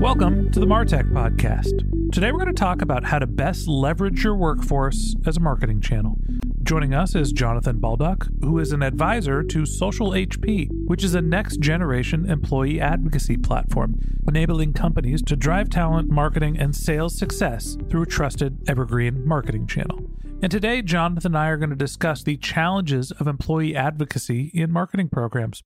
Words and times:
Welcome 0.00 0.52
to 0.52 0.60
the 0.60 0.66
Martech 0.66 1.10
Podcast. 1.10 2.12
Today 2.12 2.30
we're 2.30 2.38
going 2.38 2.54
to 2.54 2.60
talk 2.60 2.82
about 2.82 3.04
how 3.04 3.18
to 3.18 3.26
best 3.26 3.66
leverage 3.66 4.22
your 4.22 4.36
workforce 4.36 5.16
as 5.26 5.36
a 5.36 5.40
marketing 5.40 5.80
channel. 5.80 6.16
Joining 6.62 6.94
us 6.94 7.16
is 7.16 7.32
Jonathan 7.32 7.80
Baldock, 7.80 8.28
who 8.40 8.60
is 8.60 8.70
an 8.70 8.84
advisor 8.84 9.42
to 9.42 9.66
Social 9.66 10.10
HP, 10.10 10.68
which 10.86 11.02
is 11.02 11.16
a 11.16 11.20
next 11.20 11.58
generation 11.58 12.30
employee 12.30 12.80
advocacy 12.80 13.36
platform, 13.36 13.96
enabling 14.28 14.72
companies 14.72 15.20
to 15.22 15.34
drive 15.34 15.68
talent, 15.68 16.08
marketing, 16.08 16.56
and 16.56 16.76
sales 16.76 17.18
success 17.18 17.76
through 17.90 18.02
a 18.02 18.06
trusted 18.06 18.56
evergreen 18.68 19.26
marketing 19.26 19.66
channel. 19.66 19.98
And 20.40 20.52
today, 20.52 20.80
Jonathan 20.80 21.32
and 21.32 21.38
I 21.38 21.48
are 21.48 21.56
going 21.56 21.70
to 21.70 21.76
discuss 21.76 22.22
the 22.22 22.36
challenges 22.36 23.10
of 23.10 23.26
employee 23.26 23.74
advocacy 23.74 24.52
in 24.54 24.70
marketing 24.70 25.08
programs. 25.08 25.64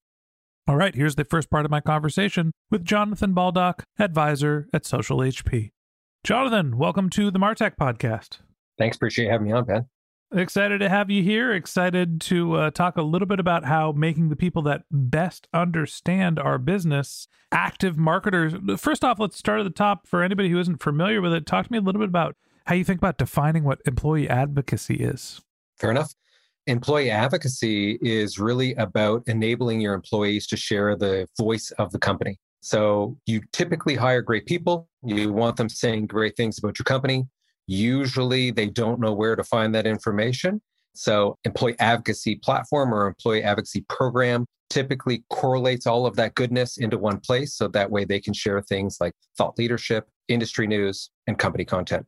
All 0.69 0.77
right, 0.77 0.95
here's 0.95 1.17
the 1.17 1.25
first 1.25 1.51
part 1.51 1.65
of 1.65 1.73
my 1.73 1.81
conversation 1.81 2.53
with 2.71 2.85
Jonathan 2.85 3.33
Baldock, 3.33 3.83
advisor 3.99 4.69
at 4.73 4.87
Social 4.87 5.19
HP. 5.19 5.73
Jonathan, 6.23 6.79
welcome 6.79 7.11
to 7.11 7.33
the 7.33 7.39
Martech 7.41 7.73
podcast. 7.77 8.39
Thanks. 8.79 8.95
Appreciate 8.95 9.29
having 9.29 9.49
me 9.49 9.53
on, 9.53 9.65
Ben. 9.65 9.87
Excited 10.33 10.79
to 10.79 10.89
have 10.89 11.11
you 11.11 11.25
here. 11.25 11.53
Excited 11.53 12.21
to 12.23 12.55
uh, 12.55 12.71
talk 12.71 12.97
a 12.97 13.03
little 13.03 13.27
bit 13.27 13.41
about 13.41 13.65
how 13.65 13.91
making 13.91 14.29
the 14.29 14.37
people 14.37 14.63
that 14.63 14.85
best 14.89 15.49
understand 15.53 16.39
our 16.39 16.59
business 16.59 17.27
active 17.51 17.99
marketers. 17.99 18.55
First 18.77 19.03
off, 19.03 19.19
let's 19.19 19.37
start 19.37 19.59
at 19.59 19.65
the 19.65 19.71
top. 19.71 20.07
For 20.07 20.23
anybody 20.23 20.49
who 20.49 20.61
isn't 20.61 20.81
familiar 20.81 21.21
with 21.21 21.33
it, 21.33 21.45
talk 21.45 21.67
to 21.67 21.73
me 21.73 21.79
a 21.79 21.83
little 21.83 21.99
bit 22.01 22.09
about 22.09 22.37
how 22.67 22.77
you 22.77 22.85
think 22.85 22.99
about 22.99 23.19
defining 23.19 23.65
what 23.65 23.81
employee 23.85 24.29
advocacy 24.29 24.95
is. 24.95 25.41
Fair 25.77 25.91
enough. 25.91 26.15
Employee 26.69 27.11
advocacy 27.11 27.99
is 28.03 28.39
really 28.39 28.75
about 28.75 29.25
enabling 29.27 29.81
your 29.81 29.95
employees 29.95 30.47
to 30.47 30.57
share 30.57 30.97
the 30.97 31.27
voice 31.37 31.73
of 31.73 31.91
the 31.91 31.99
company. 31.99 32.39
So 32.61 33.19
you 33.27 33.41
typically 33.53 33.97
hire 33.97 34.23
great 34.23 34.47
people. 34.47 34.89
You 35.05 35.33
want 35.33 35.57
them 35.57 35.69
saying 35.69 36.07
great 36.07 36.37
things 36.37 36.59
about 36.59 36.79
your 36.79 36.85
company. 36.85 37.27
Usually 37.67 38.53
they 38.53 38.67
don't 38.67 39.01
know 39.01 39.13
where 39.13 39.35
to 39.35 39.43
find 39.43 39.75
that 39.75 39.89
information. 39.89 40.63
So 40.95 41.37
employee 41.43 41.75
advocacy 41.81 42.37
platform 42.37 42.95
or 42.95 43.09
employee 43.09 43.43
advocacy 43.43 43.85
program 43.89 44.47
typically 44.71 45.25
correlates 45.31 45.87
all 45.87 46.07
of 46.07 46.15
that 46.17 46.37
goodness 46.37 46.77
into 46.77 46.97
one 46.97 47.19
place. 47.19 47.57
So 47.57 47.67
that 47.69 47.91
way 47.91 48.05
they 48.05 48.21
can 48.21 48.35
share 48.35 48.63
things 48.63 48.99
like 49.01 49.15
thought 49.37 49.59
leadership, 49.59 50.07
industry 50.29 50.69
news, 50.69 51.11
and 51.27 51.37
company 51.37 51.65
content. 51.65 52.07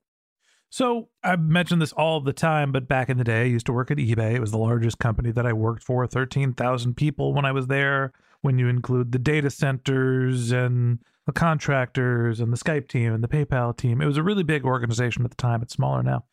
So 0.75 1.09
I 1.23 1.37
mention 1.37 1.79
this 1.79 1.93
all 1.93 2.21
the 2.21 2.33
time, 2.33 2.73
but 2.73 2.89
back 2.89 3.09
in 3.09 3.17
the 3.17 3.23
day, 3.23 3.43
I 3.43 3.45
used 3.45 3.67
to 3.67 3.73
work 3.73 3.93
at 3.93 3.99
eBay. 3.99 4.35
It 4.35 4.41
was 4.41 4.51
the 4.51 4.59
largest 4.59 4.99
company 4.99 5.31
that 5.31 5.47
I 5.47 5.53
worked 5.53 5.85
for, 5.85 6.05
13,000 6.05 6.97
people 6.97 7.33
when 7.33 7.45
I 7.45 7.53
was 7.53 7.69
there. 7.69 8.13
When 8.41 8.59
you 8.59 8.67
include 8.67 9.13
the 9.13 9.21
data 9.21 9.51
centers 9.51 10.51
and 10.51 10.99
the 11.27 11.33
contractors 11.33 12.41
and 12.41 12.53
the 12.53 12.57
Skype 12.57 12.89
team 12.89 13.13
and 13.13 13.23
the 13.23 13.29
PayPal 13.29 13.77
team, 13.77 14.01
it 14.01 14.07
was 14.07 14.17
a 14.17 14.25
really 14.25 14.43
big 14.43 14.65
organization 14.65 15.25
at 15.25 15.31
the 15.31 15.37
time. 15.37 15.63
It's 15.63 15.75
smaller 15.75 16.03
now. 16.03 16.25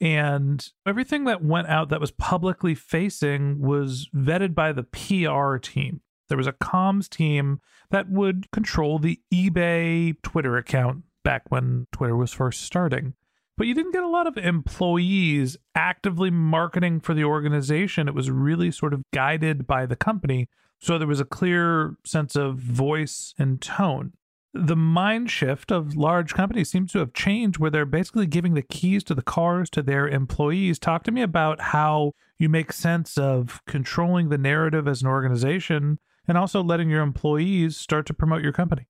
And 0.00 0.66
everything 0.86 1.24
that 1.24 1.44
went 1.44 1.68
out 1.68 1.90
that 1.90 2.00
was 2.00 2.10
publicly 2.10 2.74
facing 2.74 3.60
was 3.60 4.08
vetted 4.16 4.54
by 4.54 4.72
the 4.72 4.84
PR 4.84 5.58
team. 5.58 6.00
There 6.30 6.38
was 6.38 6.46
a 6.46 6.54
comms 6.54 7.06
team 7.06 7.60
that 7.90 8.08
would 8.08 8.50
control 8.50 8.98
the 8.98 9.20
eBay 9.30 10.14
Twitter 10.22 10.56
account 10.56 11.02
back 11.22 11.42
when 11.50 11.86
Twitter 11.92 12.16
was 12.16 12.32
first 12.32 12.62
starting 12.62 13.12
but 13.60 13.66
you 13.66 13.74
didn't 13.74 13.92
get 13.92 14.02
a 14.02 14.08
lot 14.08 14.26
of 14.26 14.38
employees 14.38 15.58
actively 15.74 16.30
marketing 16.30 16.98
for 16.98 17.12
the 17.12 17.24
organization. 17.24 18.08
It 18.08 18.14
was 18.14 18.30
really 18.30 18.70
sort 18.70 18.94
of 18.94 19.02
guided 19.12 19.66
by 19.66 19.84
the 19.84 19.96
company. 19.96 20.48
So 20.78 20.96
there 20.96 21.06
was 21.06 21.20
a 21.20 21.26
clear 21.26 21.96
sense 22.02 22.36
of 22.36 22.56
voice 22.56 23.34
and 23.38 23.60
tone. 23.60 24.14
The 24.54 24.76
mind 24.76 25.30
shift 25.30 25.70
of 25.70 25.94
large 25.94 26.32
companies 26.32 26.70
seems 26.70 26.92
to 26.92 27.00
have 27.00 27.12
changed 27.12 27.58
where 27.58 27.70
they're 27.70 27.84
basically 27.84 28.26
giving 28.26 28.54
the 28.54 28.62
keys 28.62 29.04
to 29.04 29.14
the 29.14 29.20
cars 29.20 29.68
to 29.70 29.82
their 29.82 30.08
employees. 30.08 30.78
Talk 30.78 31.02
to 31.02 31.12
me 31.12 31.20
about 31.20 31.60
how 31.60 32.12
you 32.38 32.48
make 32.48 32.72
sense 32.72 33.18
of 33.18 33.60
controlling 33.66 34.30
the 34.30 34.38
narrative 34.38 34.88
as 34.88 35.02
an 35.02 35.08
organization 35.08 35.98
and 36.26 36.38
also 36.38 36.62
letting 36.62 36.88
your 36.88 37.02
employees 37.02 37.76
start 37.76 38.06
to 38.06 38.14
promote 38.14 38.42
your 38.42 38.54
company. 38.54 38.88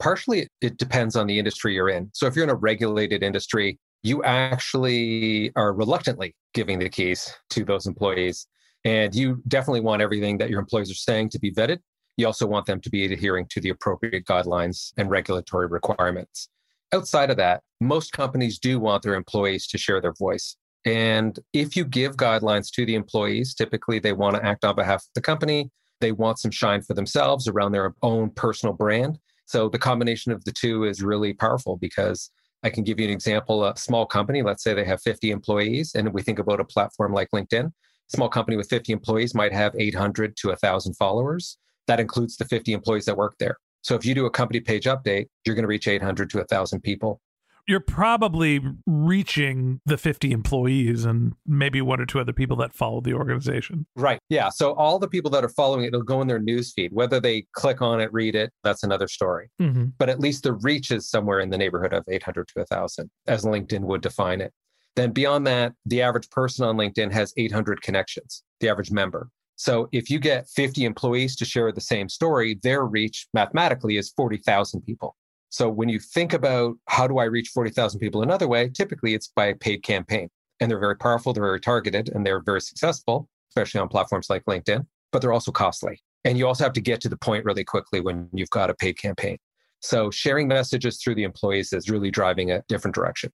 Partially, 0.00 0.48
it 0.60 0.78
depends 0.78 1.14
on 1.14 1.28
the 1.28 1.38
industry 1.38 1.74
you're 1.74 1.90
in. 1.90 2.10
So, 2.12 2.26
if 2.26 2.34
you're 2.34 2.42
in 2.42 2.50
a 2.50 2.54
regulated 2.56 3.22
industry, 3.22 3.78
you 4.02 4.22
actually 4.24 5.52
are 5.56 5.72
reluctantly 5.72 6.34
giving 6.54 6.78
the 6.78 6.88
keys 6.88 7.32
to 7.50 7.64
those 7.64 7.86
employees. 7.86 8.46
And 8.84 9.14
you 9.14 9.42
definitely 9.48 9.80
want 9.80 10.00
everything 10.00 10.38
that 10.38 10.48
your 10.48 10.60
employees 10.60 10.90
are 10.90 10.94
saying 10.94 11.30
to 11.30 11.38
be 11.38 11.52
vetted. 11.52 11.78
You 12.16 12.26
also 12.26 12.46
want 12.46 12.66
them 12.66 12.80
to 12.80 12.90
be 12.90 13.04
adhering 13.04 13.46
to 13.50 13.60
the 13.60 13.68
appropriate 13.68 14.24
guidelines 14.24 14.92
and 14.96 15.10
regulatory 15.10 15.66
requirements. 15.66 16.48
Outside 16.92 17.30
of 17.30 17.36
that, 17.36 17.62
most 17.80 18.12
companies 18.12 18.58
do 18.58 18.80
want 18.80 19.02
their 19.02 19.14
employees 19.14 19.66
to 19.68 19.78
share 19.78 20.00
their 20.00 20.14
voice. 20.14 20.56
And 20.84 21.38
if 21.52 21.76
you 21.76 21.84
give 21.84 22.16
guidelines 22.16 22.70
to 22.72 22.86
the 22.86 22.94
employees, 22.94 23.54
typically 23.54 23.98
they 23.98 24.12
want 24.12 24.36
to 24.36 24.44
act 24.44 24.64
on 24.64 24.74
behalf 24.74 25.02
of 25.02 25.10
the 25.14 25.20
company. 25.20 25.70
They 26.00 26.12
want 26.12 26.38
some 26.38 26.50
shine 26.50 26.80
for 26.80 26.94
themselves 26.94 27.46
around 27.46 27.72
their 27.72 27.94
own 28.02 28.30
personal 28.30 28.74
brand. 28.74 29.18
So 29.44 29.68
the 29.68 29.78
combination 29.78 30.32
of 30.32 30.44
the 30.44 30.52
two 30.52 30.84
is 30.84 31.02
really 31.02 31.34
powerful 31.34 31.76
because 31.76 32.30
I 32.62 32.70
can 32.70 32.84
give 32.84 33.00
you 33.00 33.06
an 33.06 33.12
example. 33.12 33.64
A 33.64 33.76
small 33.76 34.06
company, 34.06 34.42
let's 34.42 34.62
say 34.62 34.74
they 34.74 34.84
have 34.84 35.00
50 35.02 35.30
employees, 35.30 35.94
and 35.94 36.12
we 36.12 36.22
think 36.22 36.38
about 36.38 36.60
a 36.60 36.64
platform 36.64 37.12
like 37.12 37.28
LinkedIn. 37.34 37.72
Small 38.08 38.28
company 38.28 38.56
with 38.56 38.68
50 38.68 38.92
employees 38.92 39.34
might 39.34 39.52
have 39.52 39.74
800 39.78 40.36
to 40.38 40.48
1,000 40.48 40.94
followers. 40.94 41.58
That 41.86 42.00
includes 42.00 42.36
the 42.36 42.44
50 42.44 42.72
employees 42.72 43.04
that 43.06 43.16
work 43.16 43.34
there. 43.38 43.56
So 43.82 43.94
if 43.94 44.04
you 44.04 44.14
do 44.14 44.26
a 44.26 44.30
company 44.30 44.60
page 44.60 44.84
update, 44.84 45.28
you're 45.44 45.54
going 45.54 45.62
to 45.62 45.68
reach 45.68 45.88
800 45.88 46.28
to 46.30 46.38
1,000 46.38 46.80
people 46.82 47.20
you're 47.66 47.80
probably 47.80 48.60
reaching 48.86 49.80
the 49.86 49.96
50 49.96 50.32
employees 50.32 51.04
and 51.04 51.34
maybe 51.46 51.80
one 51.80 52.00
or 52.00 52.06
two 52.06 52.20
other 52.20 52.32
people 52.32 52.56
that 52.58 52.72
follow 52.72 53.00
the 53.00 53.14
organization. 53.14 53.86
Right. 53.96 54.18
Yeah. 54.28 54.48
So 54.48 54.74
all 54.74 54.98
the 54.98 55.08
people 55.08 55.30
that 55.32 55.44
are 55.44 55.48
following 55.48 55.84
it, 55.84 55.88
it'll 55.88 56.02
go 56.02 56.20
in 56.20 56.28
their 56.28 56.40
newsfeed. 56.40 56.92
Whether 56.92 57.20
they 57.20 57.46
click 57.52 57.82
on 57.82 58.00
it, 58.00 58.12
read 58.12 58.34
it, 58.34 58.52
that's 58.64 58.82
another 58.82 59.08
story. 59.08 59.50
Mm-hmm. 59.60 59.86
But 59.98 60.08
at 60.08 60.20
least 60.20 60.42
the 60.42 60.54
reach 60.54 60.90
is 60.90 61.08
somewhere 61.08 61.40
in 61.40 61.50
the 61.50 61.58
neighborhood 61.58 61.92
of 61.92 62.04
800 62.08 62.48
to 62.48 62.54
1,000, 62.56 63.10
as 63.26 63.44
LinkedIn 63.44 63.82
would 63.82 64.00
define 64.00 64.40
it. 64.40 64.52
Then 64.96 65.12
beyond 65.12 65.46
that, 65.46 65.72
the 65.86 66.02
average 66.02 66.28
person 66.30 66.64
on 66.64 66.76
LinkedIn 66.76 67.12
has 67.12 67.32
800 67.36 67.82
connections, 67.82 68.42
the 68.60 68.68
average 68.68 68.90
member. 68.90 69.30
So 69.60 69.88
if 69.92 70.08
you 70.08 70.18
get 70.18 70.48
50 70.48 70.86
employees 70.86 71.36
to 71.36 71.44
share 71.44 71.70
the 71.70 71.82
same 71.82 72.08
story, 72.08 72.58
their 72.62 72.86
reach 72.86 73.26
mathematically 73.34 73.98
is 73.98 74.10
40,000 74.16 74.80
people. 74.80 75.16
So 75.50 75.68
when 75.68 75.88
you 75.88 75.98
think 75.98 76.32
about 76.32 76.76
how 76.86 77.06
do 77.06 77.18
I 77.18 77.24
reach 77.24 77.48
40,000 77.48 78.00
people 78.00 78.22
another 78.22 78.48
way, 78.48 78.68
typically 78.68 79.14
it's 79.14 79.28
by 79.28 79.46
a 79.46 79.54
paid 79.54 79.82
campaign. 79.82 80.28
and 80.60 80.70
they're 80.70 80.78
very 80.78 80.96
powerful, 80.96 81.32
they're 81.32 81.42
very 81.42 81.60
targeted, 81.60 82.10
and 82.10 82.24
they're 82.24 82.42
very 82.42 82.60
successful, 82.60 83.28
especially 83.50 83.80
on 83.80 83.88
platforms 83.88 84.28
like 84.28 84.44
LinkedIn, 84.44 84.86
but 85.10 85.22
they're 85.22 85.32
also 85.32 85.50
costly. 85.50 86.00
And 86.24 86.36
you 86.36 86.46
also 86.46 86.64
have 86.64 86.74
to 86.74 86.80
get 86.80 87.00
to 87.00 87.08
the 87.08 87.16
point 87.16 87.44
really 87.44 87.64
quickly 87.64 88.00
when 88.00 88.28
you've 88.32 88.50
got 88.50 88.70
a 88.70 88.74
paid 88.74 88.98
campaign. 88.98 89.38
So 89.80 90.10
sharing 90.10 90.46
messages 90.48 91.00
through 91.02 91.14
the 91.14 91.24
employees 91.24 91.72
is 91.72 91.88
really 91.88 92.10
driving 92.10 92.50
a 92.50 92.62
different 92.68 92.94
direction. 92.94 93.32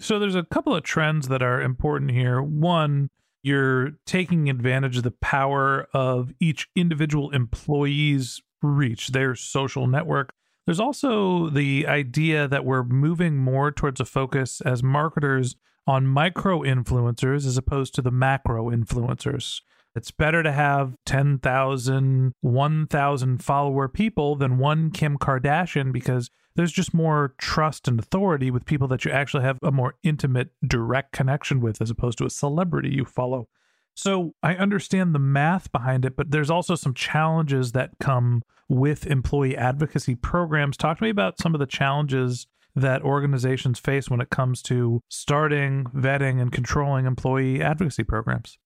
So 0.00 0.18
there's 0.18 0.34
a 0.34 0.42
couple 0.42 0.74
of 0.74 0.82
trends 0.82 1.28
that 1.28 1.42
are 1.42 1.62
important 1.62 2.10
here. 2.10 2.42
One, 2.42 3.10
you're 3.44 3.92
taking 4.04 4.50
advantage 4.50 4.96
of 4.96 5.04
the 5.04 5.12
power 5.12 5.86
of 5.94 6.32
each 6.40 6.68
individual 6.74 7.30
employee's 7.30 8.42
reach, 8.60 9.08
their 9.08 9.36
social 9.36 9.86
network. 9.86 10.32
There's 10.66 10.80
also 10.80 11.48
the 11.48 11.86
idea 11.86 12.48
that 12.48 12.64
we're 12.64 12.82
moving 12.82 13.36
more 13.36 13.70
towards 13.70 14.00
a 14.00 14.04
focus 14.04 14.60
as 14.60 14.82
marketers 14.82 15.54
on 15.86 16.08
micro 16.08 16.62
influencers 16.62 17.46
as 17.46 17.56
opposed 17.56 17.94
to 17.94 18.02
the 18.02 18.10
macro 18.10 18.68
influencers. 18.70 19.60
It's 19.94 20.10
better 20.10 20.42
to 20.42 20.50
have 20.50 20.96
10,000, 21.06 22.32
1,000 22.40 23.44
follower 23.44 23.88
people 23.88 24.34
than 24.34 24.58
one 24.58 24.90
Kim 24.90 25.16
Kardashian 25.16 25.92
because 25.92 26.30
there's 26.56 26.72
just 26.72 26.92
more 26.92 27.34
trust 27.38 27.86
and 27.86 28.00
authority 28.00 28.50
with 28.50 28.66
people 28.66 28.88
that 28.88 29.04
you 29.04 29.12
actually 29.12 29.44
have 29.44 29.58
a 29.62 29.70
more 29.70 29.94
intimate, 30.02 30.50
direct 30.66 31.12
connection 31.12 31.60
with 31.60 31.80
as 31.80 31.90
opposed 31.90 32.18
to 32.18 32.26
a 32.26 32.30
celebrity 32.30 32.90
you 32.92 33.04
follow. 33.04 33.48
So 33.96 34.34
I 34.42 34.54
understand 34.54 35.14
the 35.14 35.18
math 35.18 35.72
behind 35.72 36.04
it, 36.04 36.16
but 36.16 36.30
there's 36.30 36.50
also 36.50 36.74
some 36.74 36.92
challenges 36.92 37.72
that 37.72 37.92
come 37.98 38.42
with 38.68 39.06
employee 39.06 39.56
advocacy 39.56 40.14
programs. 40.14 40.76
Talk 40.76 40.98
to 40.98 41.04
me 41.04 41.10
about 41.10 41.40
some 41.40 41.54
of 41.54 41.60
the 41.60 41.66
challenges 41.66 42.46
that 42.74 43.00
organizations 43.00 43.78
face 43.78 44.10
when 44.10 44.20
it 44.20 44.28
comes 44.28 44.60
to 44.62 45.00
starting, 45.08 45.84
vetting, 45.94 46.42
and 46.42 46.52
controlling 46.52 47.06
employee 47.06 47.62
advocacy 47.62 48.04
programs. 48.04 48.58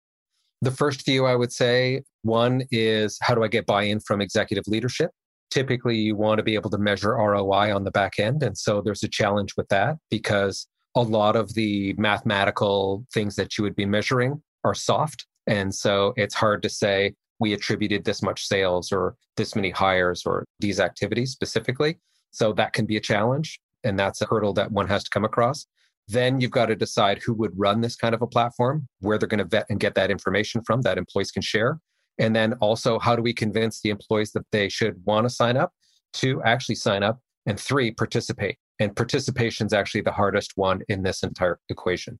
The 0.63 0.73
first 0.73 1.03
few, 1.03 1.27
I 1.27 1.37
would 1.37 1.53
say, 1.53 2.03
one 2.23 2.65
is 2.73 3.17
how 3.23 3.37
do 3.37 3.45
I 3.45 3.49
get 3.49 3.67
buy 3.67 3.85
in 3.85 4.01
from 4.01 4.21
executive 4.21 4.65
leadership? 4.67 5.13
Typically, 5.51 5.97
you 5.97 6.17
want 6.17 6.39
to 6.39 6.45
be 6.45 6.55
able 6.55 6.71
to 6.71 6.79
measure 6.79 7.13
ROI 7.13 7.75
on 7.75 7.85
the 7.85 7.91
back 7.93 8.19
end. 8.19 8.43
And 8.43 8.59
so 8.59 8.83
there's 8.83 9.05
a 9.05 9.09
challenge 9.09 9.53
with 9.57 9.69
that 9.69 9.97
because 10.11 10.67
a 10.97 11.03
lot 11.03 11.37
of 11.37 11.55
the 11.55 11.95
mathematical 11.99 13.07
things 13.15 13.37
that 13.37 13.57
you 13.57 13.63
would 13.63 13.77
be 13.77 13.87
measuring 13.87 14.43
are 14.65 14.75
soft. 14.75 15.27
And 15.47 15.75
so 15.75 16.13
it's 16.17 16.35
hard 16.35 16.63
to 16.63 16.69
say 16.69 17.15
we 17.39 17.53
attributed 17.53 18.05
this 18.05 18.23
much 18.23 18.47
sales 18.47 18.93
or 18.93 19.17
this 19.37 19.57
many 19.57 19.71
hires 19.71 20.25
or 20.27 20.45
these 20.59 20.79
activities 20.79 21.33
specifically. 21.33 21.99
So 22.31 22.53
that 22.53 22.73
can 22.73 22.87
be 22.87 22.97
a 22.97 23.01
challenge. 23.01 23.61
And 23.83 23.99
that's 23.99 24.21
a 24.21 24.27
hurdle 24.27 24.53
that 24.55 24.71
one 24.73 24.89
has 24.89 25.03
to 25.05 25.11
come 25.11 25.25
across. 25.25 25.67
Then 26.07 26.41
you've 26.41 26.51
got 26.51 26.67
to 26.67 26.77
decide 26.77 27.23
who 27.23 27.33
would 27.35 27.53
run 27.57 27.81
this 27.81 27.97
kind 27.97 28.15
of 28.15 28.23
a 28.23 28.27
platform, 28.27 28.87
where 29.01 29.17
they're 29.17 29.29
going 29.29 29.39
to 29.39 29.45
vet 29.45 29.67
and 29.71 29.81
get 29.81 29.95
that 29.95 30.11
information 30.11 30.61
from 30.63 30.83
that 30.83 30.99
employees 30.99 31.31
can 31.31 31.43
share. 31.43 31.79
And 32.19 32.37
then 32.37 32.55
also, 32.55 32.99
how 32.99 33.17
do 33.17 33.23
we 33.23 33.33
convince 33.33 33.81
the 33.81 33.91
employees 33.91 34.33
that 34.33 34.45
they 34.53 34.69
should 34.69 35.01
want 35.07 35.25
to 35.25 35.31
sign 35.31 35.57
up, 35.57 35.73
to 36.15 36.43
actually 36.43 36.75
sign 36.75 37.03
up, 37.03 37.21
and 37.47 37.59
three, 37.59 37.93
participate. 37.93 38.59
And 38.81 38.95
participation 38.95 39.67
is 39.67 39.73
actually 39.73 40.03
the 40.03 40.13
hardest 40.13 40.53
one 40.57 40.83
in 40.89 41.03
this 41.03 41.23
entire 41.23 41.61
equation. 41.69 42.19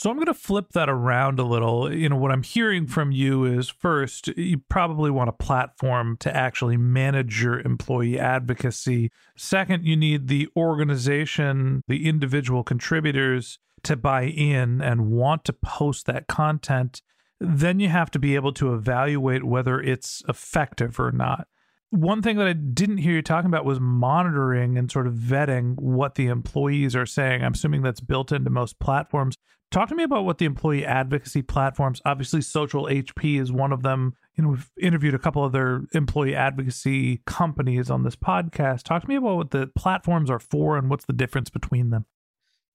So 0.00 0.08
I'm 0.08 0.16
going 0.16 0.28
to 0.28 0.34
flip 0.34 0.70
that 0.72 0.88
around 0.88 1.38
a 1.38 1.42
little. 1.42 1.92
You 1.92 2.08
know, 2.08 2.16
what 2.16 2.32
I'm 2.32 2.42
hearing 2.42 2.86
from 2.86 3.12
you 3.12 3.44
is 3.44 3.68
first, 3.68 4.28
you 4.28 4.56
probably 4.56 5.10
want 5.10 5.28
a 5.28 5.32
platform 5.32 6.16
to 6.20 6.34
actually 6.34 6.78
manage 6.78 7.42
your 7.42 7.60
employee 7.60 8.18
advocacy. 8.18 9.10
Second, 9.36 9.84
you 9.84 9.98
need 9.98 10.28
the 10.28 10.48
organization, 10.56 11.82
the 11.86 12.08
individual 12.08 12.64
contributors 12.64 13.58
to 13.82 13.94
buy 13.94 14.22
in 14.22 14.80
and 14.80 15.10
want 15.10 15.44
to 15.44 15.52
post 15.52 16.06
that 16.06 16.28
content. 16.28 17.02
Then 17.38 17.78
you 17.78 17.90
have 17.90 18.10
to 18.12 18.18
be 18.18 18.36
able 18.36 18.54
to 18.54 18.72
evaluate 18.72 19.44
whether 19.44 19.82
it's 19.82 20.22
effective 20.26 20.98
or 20.98 21.12
not 21.12 21.46
one 21.90 22.22
thing 22.22 22.36
that 22.36 22.46
I 22.46 22.52
didn't 22.52 22.98
hear 22.98 23.14
you 23.14 23.22
talking 23.22 23.50
about 23.50 23.64
was 23.64 23.80
monitoring 23.80 24.78
and 24.78 24.90
sort 24.90 25.08
of 25.08 25.14
vetting 25.14 25.74
what 25.74 26.14
the 26.14 26.28
employees 26.28 26.94
are 26.94 27.06
saying. 27.06 27.42
I'm 27.42 27.52
assuming 27.52 27.82
that's 27.82 28.00
built 28.00 28.30
into 28.30 28.48
most 28.48 28.78
platforms. 28.78 29.36
Talk 29.70 29.88
to 29.90 29.94
me 29.94 30.02
about 30.02 30.24
what 30.24 30.38
the 30.38 30.46
employee 30.46 30.84
advocacy 30.84 31.42
platforms, 31.42 32.02
obviously 32.04 32.40
Social 32.40 32.86
HP 32.86 33.40
is 33.40 33.52
one 33.52 33.72
of 33.72 33.82
them. 33.82 34.14
You 34.36 34.42
know, 34.42 34.50
we've 34.50 34.70
interviewed 34.80 35.14
a 35.14 35.18
couple 35.18 35.44
other 35.44 35.86
employee 35.94 36.34
advocacy 36.34 37.22
companies 37.24 37.88
on 37.88 38.02
this 38.02 38.16
podcast. 38.16 38.82
Talk 38.82 39.02
to 39.02 39.08
me 39.08 39.14
about 39.14 39.36
what 39.36 39.50
the 39.52 39.68
platforms 39.76 40.28
are 40.28 40.40
for 40.40 40.76
and 40.76 40.90
what's 40.90 41.04
the 41.04 41.12
difference 41.12 41.50
between 41.50 41.90
them. 41.90 42.06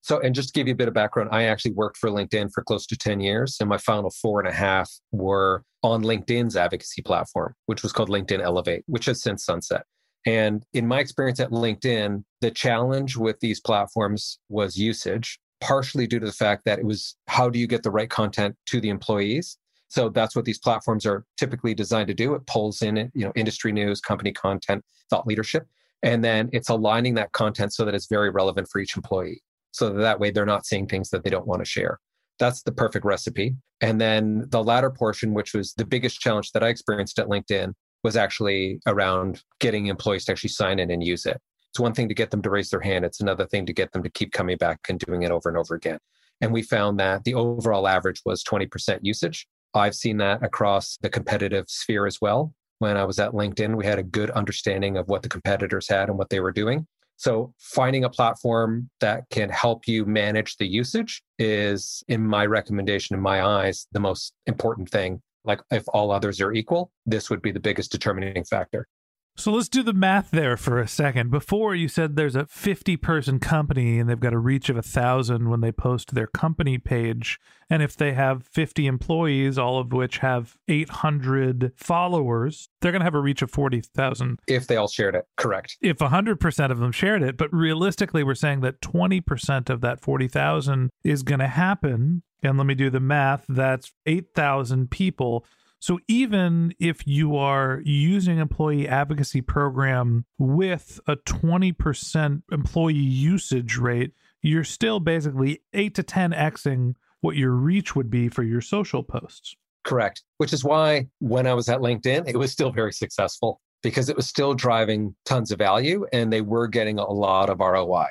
So, 0.00 0.20
and 0.20 0.34
just 0.34 0.54
to 0.54 0.60
give 0.60 0.68
you 0.68 0.72
a 0.72 0.76
bit 0.76 0.88
of 0.88 0.94
background, 0.94 1.30
I 1.32 1.44
actually 1.44 1.72
worked 1.72 1.98
for 1.98 2.08
LinkedIn 2.08 2.50
for 2.54 2.62
close 2.62 2.86
to 2.86 2.96
10 2.96 3.20
years, 3.20 3.56
and 3.60 3.68
my 3.68 3.76
final 3.76 4.08
four 4.08 4.40
and 4.40 4.48
a 4.48 4.52
half 4.52 4.90
were 5.10 5.64
on 5.82 6.02
LinkedIn's 6.02 6.56
advocacy 6.56 7.02
platform, 7.02 7.54
which 7.66 7.82
was 7.82 7.92
called 7.92 8.08
LinkedIn 8.08 8.40
Elevate, 8.40 8.84
which 8.86 9.06
has 9.06 9.20
since 9.20 9.44
sunset. 9.44 9.82
And 10.24 10.64
in 10.72 10.86
my 10.86 11.00
experience 11.00 11.40
at 11.40 11.50
LinkedIn, 11.50 12.24
the 12.40 12.50
challenge 12.50 13.16
with 13.16 13.38
these 13.40 13.60
platforms 13.60 14.38
was 14.48 14.76
usage, 14.76 15.38
partially 15.60 16.06
due 16.06 16.20
to 16.20 16.26
the 16.26 16.32
fact 16.32 16.64
that 16.64 16.78
it 16.78 16.84
was 16.84 17.16
how 17.28 17.48
do 17.48 17.58
you 17.58 17.66
get 17.66 17.82
the 17.82 17.90
right 17.90 18.10
content 18.10 18.56
to 18.66 18.80
the 18.80 18.88
employees? 18.88 19.58
So 19.88 20.08
that's 20.08 20.34
what 20.34 20.44
these 20.44 20.58
platforms 20.58 21.06
are 21.06 21.24
typically 21.38 21.74
designed 21.74 22.08
to 22.08 22.14
do. 22.14 22.34
It 22.34 22.46
pulls 22.46 22.82
in, 22.82 22.96
you 23.14 23.24
know, 23.24 23.32
industry 23.36 23.72
news, 23.72 24.00
company 24.00 24.32
content, 24.32 24.84
thought 25.10 25.26
leadership, 25.26 25.66
and 26.02 26.24
then 26.24 26.50
it's 26.52 26.68
aligning 26.68 27.14
that 27.14 27.32
content 27.32 27.72
so 27.72 27.84
that 27.84 27.94
it's 27.94 28.06
very 28.08 28.30
relevant 28.30 28.68
for 28.70 28.80
each 28.80 28.96
employee 28.96 29.42
so 29.76 29.90
that, 29.90 30.00
that 30.00 30.20
way 30.20 30.30
they're 30.30 30.46
not 30.46 30.66
seeing 30.66 30.86
things 30.86 31.10
that 31.10 31.22
they 31.22 31.30
don't 31.30 31.46
want 31.46 31.60
to 31.60 31.64
share. 31.64 32.00
That's 32.38 32.62
the 32.62 32.72
perfect 32.72 33.04
recipe. 33.04 33.56
And 33.80 34.00
then 34.00 34.46
the 34.48 34.62
latter 34.62 34.90
portion, 34.90 35.34
which 35.34 35.54
was 35.54 35.74
the 35.74 35.84
biggest 35.84 36.20
challenge 36.20 36.52
that 36.52 36.62
I 36.62 36.68
experienced 36.68 37.18
at 37.18 37.28
LinkedIn, 37.28 37.72
was 38.02 38.16
actually 38.16 38.80
around 38.86 39.42
getting 39.60 39.86
employees 39.86 40.24
to 40.26 40.32
actually 40.32 40.50
sign 40.50 40.78
in 40.78 40.90
and 40.90 41.02
use 41.02 41.26
it. 41.26 41.40
It's 41.76 41.80
one 41.82 41.92
thing 41.92 42.08
to 42.08 42.14
get 42.14 42.30
them 42.30 42.40
to 42.40 42.48
raise 42.48 42.70
their 42.70 42.80
hand, 42.80 43.04
it's 43.04 43.20
another 43.20 43.44
thing 43.44 43.66
to 43.66 43.72
get 43.74 43.92
them 43.92 44.02
to 44.02 44.08
keep 44.08 44.32
coming 44.32 44.56
back 44.56 44.80
and 44.88 44.98
doing 44.98 45.24
it 45.24 45.30
over 45.30 45.50
and 45.50 45.58
over 45.58 45.74
again. 45.74 45.98
And 46.40 46.50
we 46.50 46.62
found 46.62 46.98
that 47.00 47.24
the 47.24 47.34
overall 47.34 47.86
average 47.86 48.22
was 48.24 48.42
20% 48.42 49.00
usage. 49.02 49.46
I've 49.74 49.94
seen 49.94 50.16
that 50.16 50.42
across 50.42 50.96
the 51.02 51.10
competitive 51.10 51.66
sphere 51.68 52.06
as 52.06 52.18
well. 52.18 52.54
When 52.78 52.96
I 52.96 53.04
was 53.04 53.18
at 53.18 53.32
LinkedIn, 53.32 53.76
we 53.76 53.84
had 53.84 53.98
a 53.98 54.02
good 54.02 54.30
understanding 54.30 54.96
of 54.96 55.08
what 55.08 55.22
the 55.22 55.28
competitors 55.28 55.86
had 55.86 56.08
and 56.08 56.16
what 56.16 56.30
they 56.30 56.40
were 56.40 56.50
doing. 56.50 56.86
So 57.18 57.52
finding 57.58 58.04
a 58.04 58.08
platform 58.08 58.88
that 59.00 59.24
can 59.28 59.50
help 59.50 59.86
you 59.86 60.06
manage 60.06 60.56
the 60.56 60.66
usage 60.66 61.22
is, 61.38 62.02
in 62.08 62.26
my 62.26 62.46
recommendation, 62.46 63.14
in 63.14 63.20
my 63.20 63.44
eyes, 63.44 63.86
the 63.92 64.00
most 64.00 64.32
important 64.46 64.88
thing. 64.88 65.20
Like 65.44 65.60
if 65.70 65.84
all 65.88 66.10
others 66.10 66.40
are 66.40 66.54
equal, 66.54 66.90
this 67.04 67.28
would 67.28 67.42
be 67.42 67.52
the 67.52 67.60
biggest 67.60 67.92
determining 67.92 68.44
factor. 68.44 68.88
So 69.38 69.52
let's 69.52 69.68
do 69.68 69.82
the 69.82 69.92
math 69.92 70.30
there 70.30 70.56
for 70.56 70.80
a 70.80 70.88
second. 70.88 71.30
Before 71.30 71.74
you 71.74 71.88
said 71.88 72.16
there's 72.16 72.34
a 72.34 72.46
50 72.46 72.96
person 72.96 73.38
company 73.38 73.98
and 73.98 74.08
they've 74.08 74.18
got 74.18 74.32
a 74.32 74.38
reach 74.38 74.70
of 74.70 74.78
a 74.78 74.82
thousand 74.82 75.50
when 75.50 75.60
they 75.60 75.72
post 75.72 76.14
their 76.14 76.26
company 76.26 76.78
page. 76.78 77.38
And 77.68 77.82
if 77.82 77.96
they 77.96 78.14
have 78.14 78.46
50 78.46 78.86
employees, 78.86 79.58
all 79.58 79.78
of 79.78 79.92
which 79.92 80.18
have 80.18 80.56
800 80.68 81.72
followers, 81.76 82.70
they're 82.80 82.92
going 82.92 83.00
to 83.00 83.04
have 83.06 83.14
a 83.14 83.20
reach 83.20 83.42
of 83.42 83.50
40,000. 83.50 84.38
If 84.46 84.66
they 84.66 84.76
all 84.76 84.88
shared 84.88 85.14
it, 85.14 85.26
correct. 85.36 85.76
If 85.82 85.98
100% 85.98 86.70
of 86.70 86.78
them 86.78 86.92
shared 86.92 87.22
it. 87.22 87.36
But 87.36 87.52
realistically, 87.52 88.24
we're 88.24 88.34
saying 88.34 88.60
that 88.60 88.80
20% 88.80 89.68
of 89.68 89.82
that 89.82 90.00
40,000 90.00 90.90
is 91.04 91.22
going 91.22 91.40
to 91.40 91.48
happen. 91.48 92.22
And 92.42 92.56
let 92.56 92.66
me 92.66 92.74
do 92.74 92.88
the 92.88 93.00
math 93.00 93.44
that's 93.48 93.92
8,000 94.06 94.90
people. 94.90 95.44
So 95.86 96.00
even 96.08 96.74
if 96.80 97.06
you 97.06 97.36
are 97.36 97.80
using 97.84 98.38
employee 98.38 98.88
advocacy 98.88 99.40
program 99.40 100.24
with 100.36 100.98
a 101.06 101.14
20% 101.14 102.42
employee 102.50 102.94
usage 102.94 103.76
rate, 103.76 104.10
you're 104.42 104.64
still 104.64 104.98
basically 104.98 105.62
8 105.72 105.94
to 105.94 106.02
10xing 106.02 106.94
what 107.20 107.36
your 107.36 107.52
reach 107.52 107.94
would 107.94 108.10
be 108.10 108.28
for 108.28 108.42
your 108.42 108.60
social 108.60 109.04
posts. 109.04 109.54
Correct. 109.84 110.24
Which 110.38 110.52
is 110.52 110.64
why 110.64 111.06
when 111.20 111.46
I 111.46 111.54
was 111.54 111.68
at 111.68 111.78
LinkedIn, 111.78 112.26
it 112.26 112.36
was 112.36 112.50
still 112.50 112.72
very 112.72 112.92
successful 112.92 113.60
because 113.84 114.08
it 114.08 114.16
was 114.16 114.26
still 114.26 114.54
driving 114.54 115.14
tons 115.24 115.52
of 115.52 115.58
value 115.58 116.04
and 116.12 116.32
they 116.32 116.40
were 116.40 116.66
getting 116.66 116.98
a 116.98 117.08
lot 117.08 117.48
of 117.48 117.60
ROI. 117.60 118.06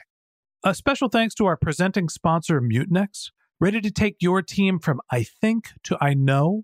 A 0.63 0.73
special 0.73 1.09
thanks 1.09 1.35
to 1.35 1.45
our 1.45 1.57
presenting 1.57 2.07
sponsor, 2.07 2.61
Mutinex. 2.61 3.31
Ready 3.59 3.81
to 3.81 3.91
take 3.91 4.15
your 4.21 4.41
team 4.41 4.79
from 4.79 5.01
I 5.11 5.23
think 5.23 5.71
to 5.83 5.97
I 5.99 6.13
know? 6.13 6.63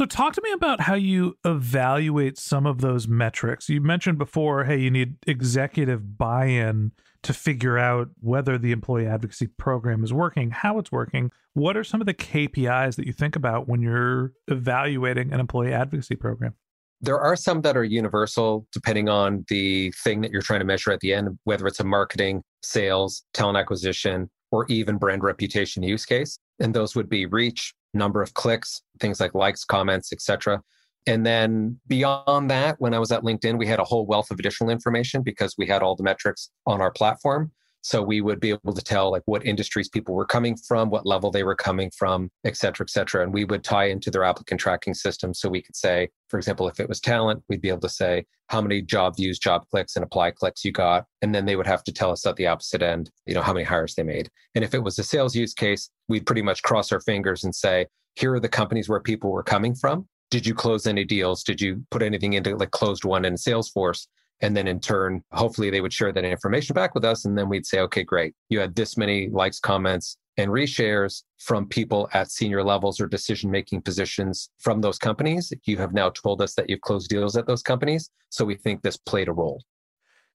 So, 0.00 0.06
talk 0.06 0.32
to 0.32 0.40
me 0.42 0.50
about 0.52 0.80
how 0.80 0.94
you 0.94 1.36
evaluate 1.44 2.38
some 2.38 2.64
of 2.64 2.80
those 2.80 3.06
metrics. 3.06 3.68
You 3.68 3.82
mentioned 3.82 4.16
before, 4.16 4.64
hey, 4.64 4.78
you 4.78 4.90
need 4.90 5.16
executive 5.26 6.16
buy 6.16 6.46
in 6.46 6.92
to 7.22 7.34
figure 7.34 7.76
out 7.76 8.08
whether 8.18 8.56
the 8.56 8.72
employee 8.72 9.06
advocacy 9.06 9.48
program 9.48 10.02
is 10.02 10.10
working, 10.10 10.52
how 10.52 10.78
it's 10.78 10.90
working. 10.90 11.30
What 11.52 11.76
are 11.76 11.84
some 11.84 12.00
of 12.00 12.06
the 12.06 12.14
KPIs 12.14 12.96
that 12.96 13.06
you 13.06 13.12
think 13.12 13.36
about 13.36 13.68
when 13.68 13.82
you're 13.82 14.32
evaluating 14.48 15.34
an 15.34 15.38
employee 15.38 15.74
advocacy 15.74 16.16
program? 16.16 16.54
There 17.02 17.20
are 17.20 17.36
some 17.36 17.60
that 17.60 17.76
are 17.76 17.84
universal 17.84 18.66
depending 18.72 19.10
on 19.10 19.44
the 19.48 19.92
thing 20.02 20.22
that 20.22 20.30
you're 20.30 20.40
trying 20.40 20.60
to 20.60 20.66
measure 20.66 20.92
at 20.92 21.00
the 21.00 21.12
end, 21.12 21.38
whether 21.44 21.66
it's 21.66 21.78
a 21.78 21.84
marketing, 21.84 22.42
sales, 22.62 23.22
talent 23.34 23.58
acquisition, 23.58 24.30
or 24.50 24.64
even 24.70 24.96
brand 24.96 25.22
reputation 25.22 25.82
use 25.82 26.06
case. 26.06 26.38
And 26.58 26.72
those 26.72 26.96
would 26.96 27.10
be 27.10 27.26
reach, 27.26 27.74
number 27.94 28.22
of 28.22 28.34
clicks, 28.34 28.82
things 29.00 29.20
like 29.20 29.34
likes, 29.34 29.64
comments, 29.64 30.12
etc. 30.12 30.62
And 31.06 31.24
then 31.24 31.80
beyond 31.86 32.50
that, 32.50 32.76
when 32.78 32.94
I 32.94 32.98
was 32.98 33.10
at 33.10 33.22
LinkedIn, 33.22 33.58
we 33.58 33.66
had 33.66 33.78
a 33.78 33.84
whole 33.84 34.06
wealth 34.06 34.30
of 34.30 34.38
additional 34.38 34.70
information 34.70 35.22
because 35.22 35.54
we 35.56 35.66
had 35.66 35.82
all 35.82 35.96
the 35.96 36.02
metrics 36.02 36.50
on 36.66 36.80
our 36.80 36.90
platform. 36.90 37.52
So 37.82 38.02
we 38.02 38.20
would 38.20 38.40
be 38.40 38.50
able 38.50 38.74
to 38.74 38.82
tell 38.82 39.10
like 39.10 39.22
what 39.24 39.44
industries 39.44 39.88
people 39.88 40.14
were 40.14 40.26
coming 40.26 40.56
from, 40.56 40.90
what 40.90 41.06
level 41.06 41.30
they 41.30 41.44
were 41.44 41.54
coming 41.54 41.90
from, 41.96 42.30
et 42.44 42.56
cetera, 42.56 42.84
et 42.84 42.90
cetera. 42.90 43.22
And 43.22 43.32
we 43.32 43.44
would 43.44 43.64
tie 43.64 43.86
into 43.86 44.10
their 44.10 44.24
applicant 44.24 44.60
tracking 44.60 44.94
system. 44.94 45.32
So 45.32 45.48
we 45.48 45.62
could 45.62 45.76
say, 45.76 46.08
for 46.28 46.36
example, 46.38 46.68
if 46.68 46.78
it 46.78 46.88
was 46.88 47.00
talent, 47.00 47.42
we'd 47.48 47.62
be 47.62 47.70
able 47.70 47.80
to 47.80 47.88
say 47.88 48.26
how 48.48 48.60
many 48.60 48.82
job 48.82 49.16
views, 49.16 49.38
job 49.38 49.64
clicks, 49.70 49.96
and 49.96 50.04
apply 50.04 50.32
clicks 50.32 50.64
you 50.64 50.72
got. 50.72 51.06
And 51.22 51.34
then 51.34 51.46
they 51.46 51.56
would 51.56 51.66
have 51.66 51.84
to 51.84 51.92
tell 51.92 52.10
us 52.10 52.26
at 52.26 52.36
the 52.36 52.48
opposite 52.48 52.82
end, 52.82 53.10
you 53.24 53.34
know, 53.34 53.42
how 53.42 53.52
many 53.52 53.64
hires 53.64 53.94
they 53.94 54.02
made. 54.02 54.28
And 54.54 54.62
if 54.62 54.74
it 54.74 54.82
was 54.82 54.98
a 54.98 55.04
sales 55.04 55.34
use 55.34 55.54
case, 55.54 55.88
we'd 56.08 56.26
pretty 56.26 56.42
much 56.42 56.62
cross 56.62 56.92
our 56.92 57.00
fingers 57.00 57.44
and 57.44 57.54
say, 57.54 57.86
here 58.16 58.34
are 58.34 58.40
the 58.40 58.48
companies 58.48 58.88
where 58.88 59.00
people 59.00 59.30
were 59.30 59.42
coming 59.42 59.74
from. 59.74 60.06
Did 60.30 60.46
you 60.46 60.54
close 60.54 60.86
any 60.86 61.04
deals? 61.04 61.42
Did 61.42 61.60
you 61.60 61.84
put 61.90 62.02
anything 62.02 62.34
into 62.34 62.56
like 62.56 62.72
closed 62.72 63.04
won 63.04 63.24
in 63.24 63.34
Salesforce? 63.34 64.06
And 64.42 64.56
then 64.56 64.66
in 64.66 64.80
turn, 64.80 65.22
hopefully 65.32 65.70
they 65.70 65.80
would 65.80 65.92
share 65.92 66.12
that 66.12 66.24
information 66.24 66.74
back 66.74 66.94
with 66.94 67.04
us. 67.04 67.24
And 67.24 67.36
then 67.36 67.48
we'd 67.48 67.66
say, 67.66 67.80
okay, 67.80 68.02
great. 68.02 68.34
You 68.48 68.60
had 68.60 68.74
this 68.74 68.96
many 68.96 69.28
likes, 69.28 69.60
comments, 69.60 70.16
and 70.36 70.50
reshares 70.50 71.24
from 71.38 71.66
people 71.66 72.08
at 72.14 72.30
senior 72.30 72.64
levels 72.64 73.00
or 73.00 73.06
decision 73.06 73.50
making 73.50 73.82
positions 73.82 74.48
from 74.58 74.80
those 74.80 74.98
companies. 74.98 75.52
You 75.64 75.76
have 75.76 75.92
now 75.92 76.10
told 76.10 76.40
us 76.40 76.54
that 76.54 76.70
you've 76.70 76.80
closed 76.80 77.10
deals 77.10 77.36
at 77.36 77.46
those 77.46 77.62
companies. 77.62 78.10
So 78.30 78.44
we 78.44 78.54
think 78.54 78.80
this 78.82 78.96
played 78.96 79.28
a 79.28 79.32
role. 79.32 79.62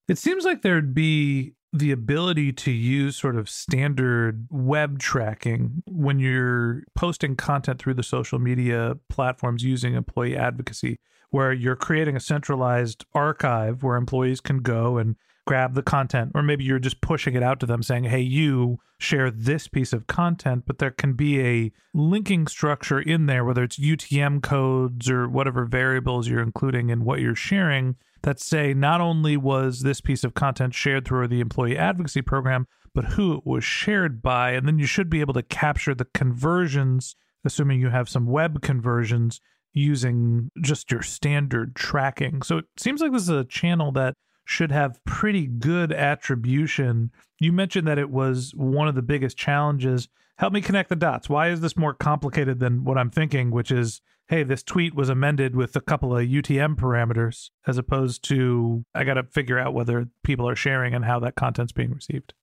It 0.08 0.20
seems 0.20 0.46
like 0.46 0.62
there'd 0.62 0.94
be 0.94 1.54
the 1.78 1.92
ability 1.92 2.54
to 2.54 2.72
use 2.72 3.18
sort 3.18 3.36
of 3.36 3.50
standard 3.50 4.48
web 4.50 4.98
tracking 5.00 5.84
when 5.88 6.20
you're 6.20 6.84
posting 6.96 7.36
content 7.36 7.80
through 7.80 7.94
the 7.94 8.04
social 8.04 8.40
media 8.40 8.98
platforms 9.10 9.64
using 9.64 9.94
employee 9.94 10.38
advocacy 10.38 11.00
where 11.32 11.52
you're 11.52 11.76
creating 11.76 12.16
a 12.16 12.20
centralized 12.20 13.06
archive 13.14 13.84
where 13.84 13.98
employees 13.98 14.40
can 14.40 14.60
go 14.60 14.98
and 14.98 15.18
grab 15.46 15.76
the 15.76 15.84
content 15.84 16.32
or 16.34 16.42
maybe 16.42 16.64
you're 16.64 16.80
just 16.80 17.02
pushing 17.02 17.36
it 17.36 17.44
out 17.44 17.60
to 17.60 17.66
them 17.66 17.84
saying 17.84 18.06
hey 18.06 18.22
you 18.22 18.80
share 18.98 19.30
this 19.30 19.68
piece 19.68 19.92
of 19.92 20.08
content 20.08 20.64
but 20.66 20.80
there 20.80 20.92
can 20.92 21.14
be 21.14 21.42
a 21.42 21.72
linking 21.94 22.48
structure 22.48 23.00
in 23.00 23.26
there 23.26 23.44
whether 23.44 23.64
it's 23.64 23.78
UTM 23.78 24.42
codes 24.42 25.10
or 25.10 25.28
whatever 25.28 25.66
variables 25.66 26.28
you're 26.28 26.42
including 26.42 26.90
in 26.90 27.04
what 27.04 27.20
you're 27.20 27.36
sharing 27.36 27.96
that 28.26 28.40
say 28.40 28.74
not 28.74 29.02
only 29.02 29.38
was 29.38 29.82
this 29.82 30.02
piece 30.02 30.24
of 30.24 30.34
content 30.34 30.74
shared 30.74 31.06
through 31.08 31.28
the 31.28 31.40
employee 31.40 31.78
advocacy 31.78 32.22
program 32.22 32.68
but 32.94 33.06
who 33.06 33.34
it 33.34 33.46
was 33.46 33.64
shared 33.64 34.22
by 34.22 34.52
and 34.52 34.68
then 34.68 34.80
you 34.80 34.86
should 34.86 35.10
be 35.10 35.22
able 35.22 35.34
to 35.34 35.44
capture 35.44 35.96
the 35.96 36.08
conversions 36.14 37.16
assuming 37.46 37.80
you 37.80 37.90
have 37.90 38.10
some 38.10 38.26
web 38.26 38.62
conversions 38.62 39.40
using 39.76 40.50
just 40.62 40.90
your 40.90 41.04
standard 41.04 41.76
tracking. 41.76 42.42
So 42.42 42.60
it 42.60 42.66
seems 42.78 43.02
like 43.02 43.12
this 43.12 43.24
is 43.24 43.30
a 43.30 43.44
channel 43.44 43.92
that 43.92 44.16
should 44.46 44.72
have 44.72 45.04
pretty 45.06 45.48
good 45.48 45.92
attribution. 45.92 47.12
You 47.40 47.52
mentioned 47.52 47.88
that 47.88 48.00
it 48.00 48.10
was 48.10 48.54
one 48.56 48.88
of 48.88 48.96
the 48.96 49.02
biggest 49.02 49.36
challenges. 49.38 50.08
Help 50.38 50.54
me 50.54 50.62
connect 50.62 50.90
the 50.90 50.96
dots. 50.96 51.28
Why 51.28 51.50
is 51.50 51.62
this 51.62 51.76
more 51.76 51.94
complicated 51.94 52.60
than 52.60 52.84
what 52.84 52.98
I'm 52.98 53.10
thinking, 53.10 53.52
which 53.52 53.72
is, 53.72 54.02
hey, 54.28 54.44
this 54.44 54.64
tweet 54.64 54.94
was 54.96 55.10
amended 55.10 55.56
with 55.56 55.76
a 55.76 55.82
couple 55.82 56.16
of 56.16 56.24
UTM 56.24 56.76
parameters, 56.76 57.50
as 57.68 57.78
opposed 57.78 58.24
to, 58.26 58.86
I 58.94 59.04
got 59.04 59.16
to 59.16 59.24
figure 59.24 59.60
out 59.60 59.74
whether 59.74 60.08
people 60.24 60.48
are 60.48 60.56
sharing 60.56 60.94
and 60.94 61.06
how 61.06 61.20
that 61.22 61.36
content's 61.36 61.74
being 61.74 61.92
received? 61.92 62.34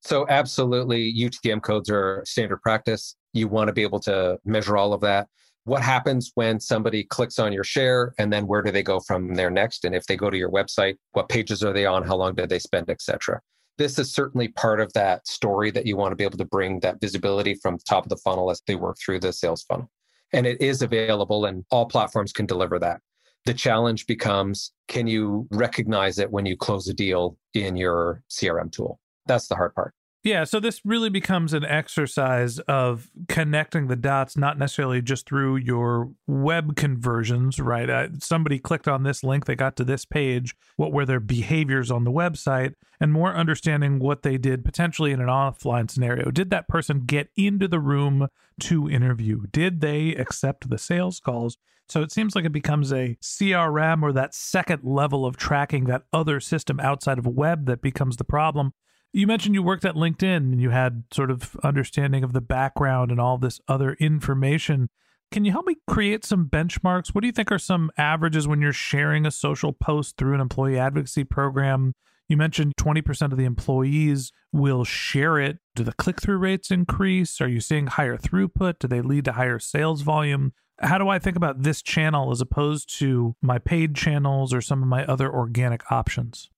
So, 0.00 0.26
absolutely, 0.28 1.12
UTM 1.14 1.62
codes 1.62 1.90
are 1.90 2.22
standard 2.26 2.58
practice. 2.58 3.16
You 3.32 3.48
want 3.48 3.68
to 3.68 3.72
be 3.72 3.82
able 3.82 4.00
to 4.00 4.38
measure 4.44 4.76
all 4.76 4.92
of 4.92 5.00
that 5.00 5.28
what 5.66 5.82
happens 5.82 6.30
when 6.34 6.58
somebody 6.60 7.04
clicks 7.04 7.38
on 7.38 7.52
your 7.52 7.64
share 7.64 8.14
and 8.18 8.32
then 8.32 8.46
where 8.46 8.62
do 8.62 8.70
they 8.70 8.82
go 8.82 9.00
from 9.00 9.34
there 9.34 9.50
next? 9.50 9.84
And 9.84 9.94
if 9.94 10.06
they 10.06 10.16
go 10.16 10.30
to 10.30 10.36
your 10.36 10.50
website 10.50 10.96
what 11.12 11.28
pages 11.28 11.62
are 11.62 11.72
they 11.72 11.86
on? 11.86 12.04
How 12.04 12.16
long 12.16 12.34
did 12.34 12.48
they 12.48 12.58
spend 12.58 12.88
etc 12.88 13.40
this 13.78 13.98
is 13.98 14.12
certainly 14.12 14.48
part 14.48 14.80
of 14.80 14.92
that 14.94 15.26
story 15.26 15.70
that 15.70 15.86
you 15.86 15.96
want 15.96 16.12
to 16.12 16.16
be 16.16 16.24
able 16.24 16.38
to 16.38 16.44
bring 16.44 16.80
that 16.80 17.00
visibility 17.00 17.54
from 17.54 17.78
top 17.78 18.04
of 18.04 18.08
the 18.08 18.16
funnel 18.16 18.50
as 18.50 18.62
they 18.66 18.74
work 18.74 18.96
through 18.98 19.20
the 19.20 19.32
sales 19.32 19.62
funnel. 19.62 19.90
And 20.32 20.46
it 20.46 20.60
is 20.60 20.82
available 20.82 21.44
and 21.44 21.64
all 21.70 21.86
platforms 21.86 22.32
can 22.32 22.46
deliver 22.46 22.78
that. 22.78 23.00
The 23.44 23.54
challenge 23.54 24.06
becomes 24.06 24.72
can 24.88 25.06
you 25.06 25.46
recognize 25.50 26.18
it 26.18 26.30
when 26.30 26.46
you 26.46 26.56
close 26.56 26.88
a 26.88 26.94
deal 26.94 27.36
in 27.54 27.76
your 27.76 28.22
crm 28.30 28.72
tool? 28.72 28.98
That's 29.26 29.48
the 29.48 29.56
hard 29.56 29.74
part 29.74 29.94
yeah, 30.26 30.42
so 30.42 30.58
this 30.58 30.84
really 30.84 31.08
becomes 31.08 31.52
an 31.52 31.64
exercise 31.64 32.58
of 32.60 33.10
connecting 33.28 33.86
the 33.86 33.94
dots, 33.94 34.36
not 34.36 34.58
necessarily 34.58 35.00
just 35.00 35.28
through 35.28 35.54
your 35.56 36.10
web 36.26 36.74
conversions, 36.74 37.60
right? 37.60 37.88
Uh, 37.88 38.08
somebody 38.18 38.58
clicked 38.58 38.88
on 38.88 39.04
this 39.04 39.22
link, 39.22 39.44
they 39.44 39.54
got 39.54 39.76
to 39.76 39.84
this 39.84 40.04
page. 40.04 40.56
What 40.74 40.92
were 40.92 41.06
their 41.06 41.20
behaviors 41.20 41.92
on 41.92 42.02
the 42.02 42.10
website? 42.10 42.74
And 42.98 43.12
more 43.12 43.36
understanding 43.36 44.00
what 44.00 44.22
they 44.22 44.36
did 44.36 44.64
potentially 44.64 45.12
in 45.12 45.20
an 45.20 45.28
offline 45.28 45.88
scenario. 45.88 46.32
Did 46.32 46.50
that 46.50 46.66
person 46.66 47.04
get 47.06 47.28
into 47.36 47.68
the 47.68 47.78
room 47.80 48.26
to 48.62 48.90
interview? 48.90 49.42
Did 49.52 49.80
they 49.80 50.16
accept 50.16 50.68
the 50.68 50.78
sales 50.78 51.20
calls? 51.20 51.56
So 51.88 52.02
it 52.02 52.10
seems 52.10 52.34
like 52.34 52.44
it 52.44 52.52
becomes 52.52 52.92
a 52.92 53.16
CRM 53.22 54.02
or 54.02 54.12
that 54.12 54.34
second 54.34 54.82
level 54.82 55.24
of 55.24 55.36
tracking 55.36 55.84
that 55.84 56.02
other 56.12 56.40
system 56.40 56.80
outside 56.80 57.18
of 57.18 57.28
web 57.28 57.66
that 57.66 57.80
becomes 57.80 58.16
the 58.16 58.24
problem. 58.24 58.72
You 59.12 59.26
mentioned 59.26 59.54
you 59.54 59.62
worked 59.62 59.84
at 59.84 59.94
LinkedIn 59.94 60.36
and 60.36 60.60
you 60.60 60.70
had 60.70 61.04
sort 61.12 61.30
of 61.30 61.56
understanding 61.62 62.22
of 62.22 62.32
the 62.32 62.40
background 62.40 63.10
and 63.10 63.20
all 63.20 63.38
this 63.38 63.60
other 63.66 63.94
information. 63.94 64.88
Can 65.32 65.44
you 65.44 65.52
help 65.52 65.66
me 65.66 65.76
create 65.88 66.24
some 66.24 66.48
benchmarks? 66.48 67.08
What 67.08 67.22
do 67.22 67.26
you 67.26 67.32
think 67.32 67.50
are 67.50 67.58
some 67.58 67.90
averages 67.96 68.46
when 68.46 68.60
you're 68.60 68.72
sharing 68.72 69.26
a 69.26 69.30
social 69.30 69.72
post 69.72 70.16
through 70.16 70.34
an 70.34 70.40
employee 70.40 70.78
advocacy 70.78 71.24
program? 71.24 71.94
You 72.28 72.36
mentioned 72.36 72.74
20% 72.76 73.32
of 73.32 73.38
the 73.38 73.44
employees 73.44 74.32
will 74.52 74.84
share 74.84 75.38
it. 75.38 75.58
Do 75.74 75.84
the 75.84 75.92
click 75.92 76.20
through 76.20 76.38
rates 76.38 76.70
increase? 76.70 77.40
Are 77.40 77.48
you 77.48 77.60
seeing 77.60 77.86
higher 77.86 78.16
throughput? 78.16 78.80
Do 78.80 78.88
they 78.88 79.00
lead 79.00 79.24
to 79.26 79.32
higher 79.32 79.58
sales 79.58 80.02
volume? 80.02 80.52
How 80.80 80.98
do 80.98 81.08
I 81.08 81.18
think 81.18 81.36
about 81.36 81.62
this 81.62 81.82
channel 81.82 82.30
as 82.30 82.40
opposed 82.40 82.98
to 82.98 83.34
my 83.40 83.58
paid 83.58 83.94
channels 83.94 84.52
or 84.52 84.60
some 84.60 84.82
of 84.82 84.88
my 84.88 85.04
other 85.06 85.32
organic 85.32 85.90
options? 85.90 86.50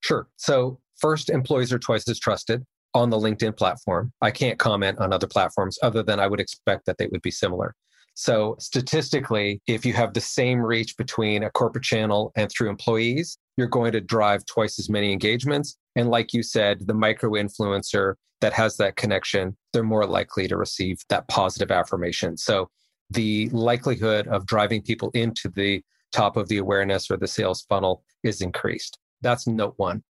Sure. 0.00 0.28
So, 0.36 0.80
first, 0.96 1.30
employees 1.30 1.72
are 1.72 1.78
twice 1.78 2.08
as 2.08 2.18
trusted 2.18 2.64
on 2.94 3.10
the 3.10 3.18
LinkedIn 3.18 3.56
platform. 3.56 4.12
I 4.20 4.30
can't 4.30 4.58
comment 4.58 4.98
on 4.98 5.12
other 5.12 5.26
platforms 5.26 5.78
other 5.82 6.02
than 6.02 6.20
I 6.20 6.26
would 6.26 6.40
expect 6.40 6.86
that 6.86 6.98
they 6.98 7.06
would 7.06 7.22
be 7.22 7.30
similar. 7.30 7.74
So, 8.14 8.56
statistically, 8.58 9.62
if 9.66 9.86
you 9.86 9.94
have 9.94 10.12
the 10.12 10.20
same 10.20 10.60
reach 10.60 10.96
between 10.98 11.42
a 11.42 11.50
corporate 11.50 11.84
channel 11.84 12.30
and 12.36 12.50
through 12.50 12.68
employees, 12.68 13.38
you're 13.56 13.68
going 13.68 13.92
to 13.92 14.00
drive 14.02 14.44
twice 14.44 14.78
as 14.78 14.90
many 14.90 15.12
engagements. 15.12 15.78
And 15.96 16.10
like 16.10 16.34
you 16.34 16.42
said, 16.42 16.86
the 16.86 16.94
micro 16.94 17.30
influencer 17.30 18.14
that 18.42 18.52
has 18.52 18.76
that 18.76 18.96
connection, 18.96 19.56
they're 19.72 19.82
more 19.82 20.06
likely 20.06 20.46
to 20.48 20.56
receive 20.56 20.98
that 21.08 21.26
positive 21.28 21.70
affirmation. 21.70 22.36
So, 22.36 22.68
the 23.08 23.48
likelihood 23.50 24.28
of 24.28 24.46
driving 24.46 24.82
people 24.82 25.10
into 25.14 25.48
the 25.48 25.82
top 26.12 26.36
of 26.36 26.48
the 26.48 26.58
awareness 26.58 27.10
or 27.10 27.16
the 27.16 27.26
sales 27.26 27.62
funnel 27.62 28.02
is 28.22 28.42
increased. 28.42 28.98
That's 29.22 29.46
note 29.46 29.74
one. 29.78 30.02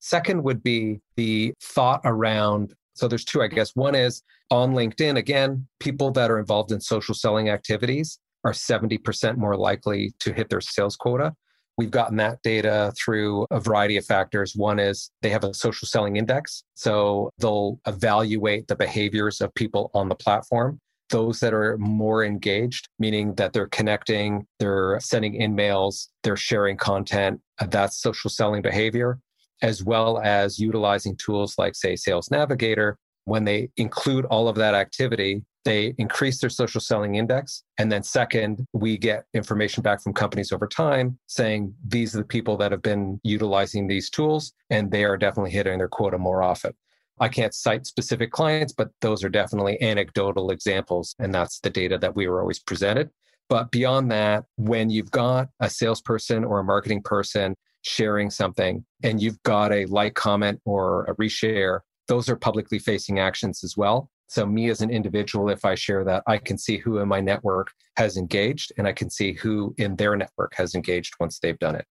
Second 0.00 0.42
would 0.42 0.62
be 0.62 1.00
the 1.16 1.54
thought 1.62 2.00
around. 2.04 2.74
So 2.94 3.06
there's 3.06 3.24
two, 3.24 3.42
I 3.42 3.48
guess. 3.48 3.76
One 3.76 3.94
is 3.94 4.22
on 4.50 4.72
LinkedIn, 4.72 5.16
again, 5.16 5.66
people 5.78 6.10
that 6.12 6.30
are 6.30 6.38
involved 6.38 6.72
in 6.72 6.80
social 6.80 7.14
selling 7.14 7.48
activities 7.48 8.18
are 8.44 8.52
70% 8.52 9.36
more 9.36 9.56
likely 9.56 10.12
to 10.20 10.32
hit 10.32 10.48
their 10.48 10.60
sales 10.60 10.96
quota. 10.96 11.34
We've 11.76 11.90
gotten 11.90 12.16
that 12.16 12.42
data 12.42 12.92
through 12.98 13.46
a 13.50 13.60
variety 13.60 13.96
of 13.96 14.04
factors. 14.04 14.54
One 14.56 14.78
is 14.78 15.10
they 15.22 15.30
have 15.30 15.44
a 15.44 15.54
social 15.54 15.86
selling 15.86 16.16
index. 16.16 16.64
So 16.74 17.30
they'll 17.38 17.78
evaluate 17.86 18.68
the 18.68 18.76
behaviors 18.76 19.40
of 19.40 19.54
people 19.54 19.90
on 19.94 20.08
the 20.08 20.14
platform 20.14 20.80
those 21.10 21.40
that 21.40 21.52
are 21.52 21.76
more 21.78 22.24
engaged, 22.24 22.88
meaning 22.98 23.34
that 23.34 23.52
they're 23.52 23.66
connecting, 23.66 24.46
they're 24.58 24.98
sending 25.00 25.40
InMails, 25.40 26.06
they're 26.22 26.36
sharing 26.36 26.76
content, 26.76 27.40
that's 27.68 28.00
social 28.00 28.30
selling 28.30 28.62
behavior, 28.62 29.18
as 29.62 29.84
well 29.84 30.18
as 30.20 30.58
utilizing 30.58 31.16
tools 31.16 31.56
like, 31.58 31.74
say, 31.74 31.96
Sales 31.96 32.30
Navigator. 32.30 32.98
When 33.24 33.44
they 33.44 33.70
include 33.76 34.24
all 34.26 34.48
of 34.48 34.56
that 34.56 34.74
activity, 34.74 35.42
they 35.64 35.94
increase 35.98 36.40
their 36.40 36.50
social 36.50 36.80
selling 36.80 37.16
index. 37.16 37.62
And 37.78 37.92
then, 37.92 38.02
second, 38.02 38.66
we 38.72 38.96
get 38.96 39.24
information 39.34 39.82
back 39.82 40.02
from 40.02 40.14
companies 40.14 40.52
over 40.52 40.66
time 40.66 41.18
saying 41.26 41.74
these 41.86 42.14
are 42.14 42.18
the 42.18 42.24
people 42.24 42.56
that 42.56 42.72
have 42.72 42.82
been 42.82 43.20
utilizing 43.22 43.86
these 43.86 44.08
tools, 44.08 44.52
and 44.70 44.90
they 44.90 45.04
are 45.04 45.18
definitely 45.18 45.50
hitting 45.50 45.78
their 45.78 45.88
quota 45.88 46.18
more 46.18 46.42
often. 46.42 46.72
I 47.20 47.28
can't 47.28 47.54
cite 47.54 47.86
specific 47.86 48.32
clients, 48.32 48.72
but 48.72 48.88
those 49.02 49.22
are 49.22 49.28
definitely 49.28 49.80
anecdotal 49.82 50.50
examples. 50.50 51.14
And 51.18 51.34
that's 51.34 51.60
the 51.60 51.68
data 51.68 51.98
that 51.98 52.16
we 52.16 52.26
were 52.26 52.40
always 52.40 52.58
presented. 52.58 53.10
But 53.50 53.72
beyond 53.72 54.12
that, 54.12 54.44
when 54.56 54.90
you've 54.90 55.10
got 55.10 55.48
a 55.58 55.68
salesperson 55.68 56.44
or 56.44 56.60
a 56.60 56.64
marketing 56.64 57.02
person 57.02 57.56
sharing 57.82 58.30
something 58.30 58.84
and 59.02 59.20
you've 59.20 59.42
got 59.42 59.72
a 59.72 59.86
like 59.86 60.14
comment 60.14 60.60
or 60.64 61.04
a 61.06 61.16
reshare, 61.16 61.80
those 62.06 62.28
are 62.28 62.36
publicly 62.36 62.78
facing 62.78 63.18
actions 63.18 63.64
as 63.64 63.76
well. 63.76 64.08
So, 64.28 64.46
me 64.46 64.70
as 64.70 64.80
an 64.80 64.90
individual, 64.90 65.50
if 65.50 65.64
I 65.64 65.74
share 65.74 66.04
that, 66.04 66.22
I 66.28 66.38
can 66.38 66.56
see 66.56 66.76
who 66.76 66.98
in 66.98 67.08
my 67.08 67.20
network 67.20 67.72
has 67.96 68.16
engaged 68.16 68.72
and 68.78 68.86
I 68.86 68.92
can 68.92 69.10
see 69.10 69.32
who 69.32 69.74
in 69.76 69.96
their 69.96 70.14
network 70.14 70.54
has 70.54 70.76
engaged 70.76 71.14
once 71.18 71.40
they've 71.40 71.58
done 71.58 71.74
it. 71.74 71.84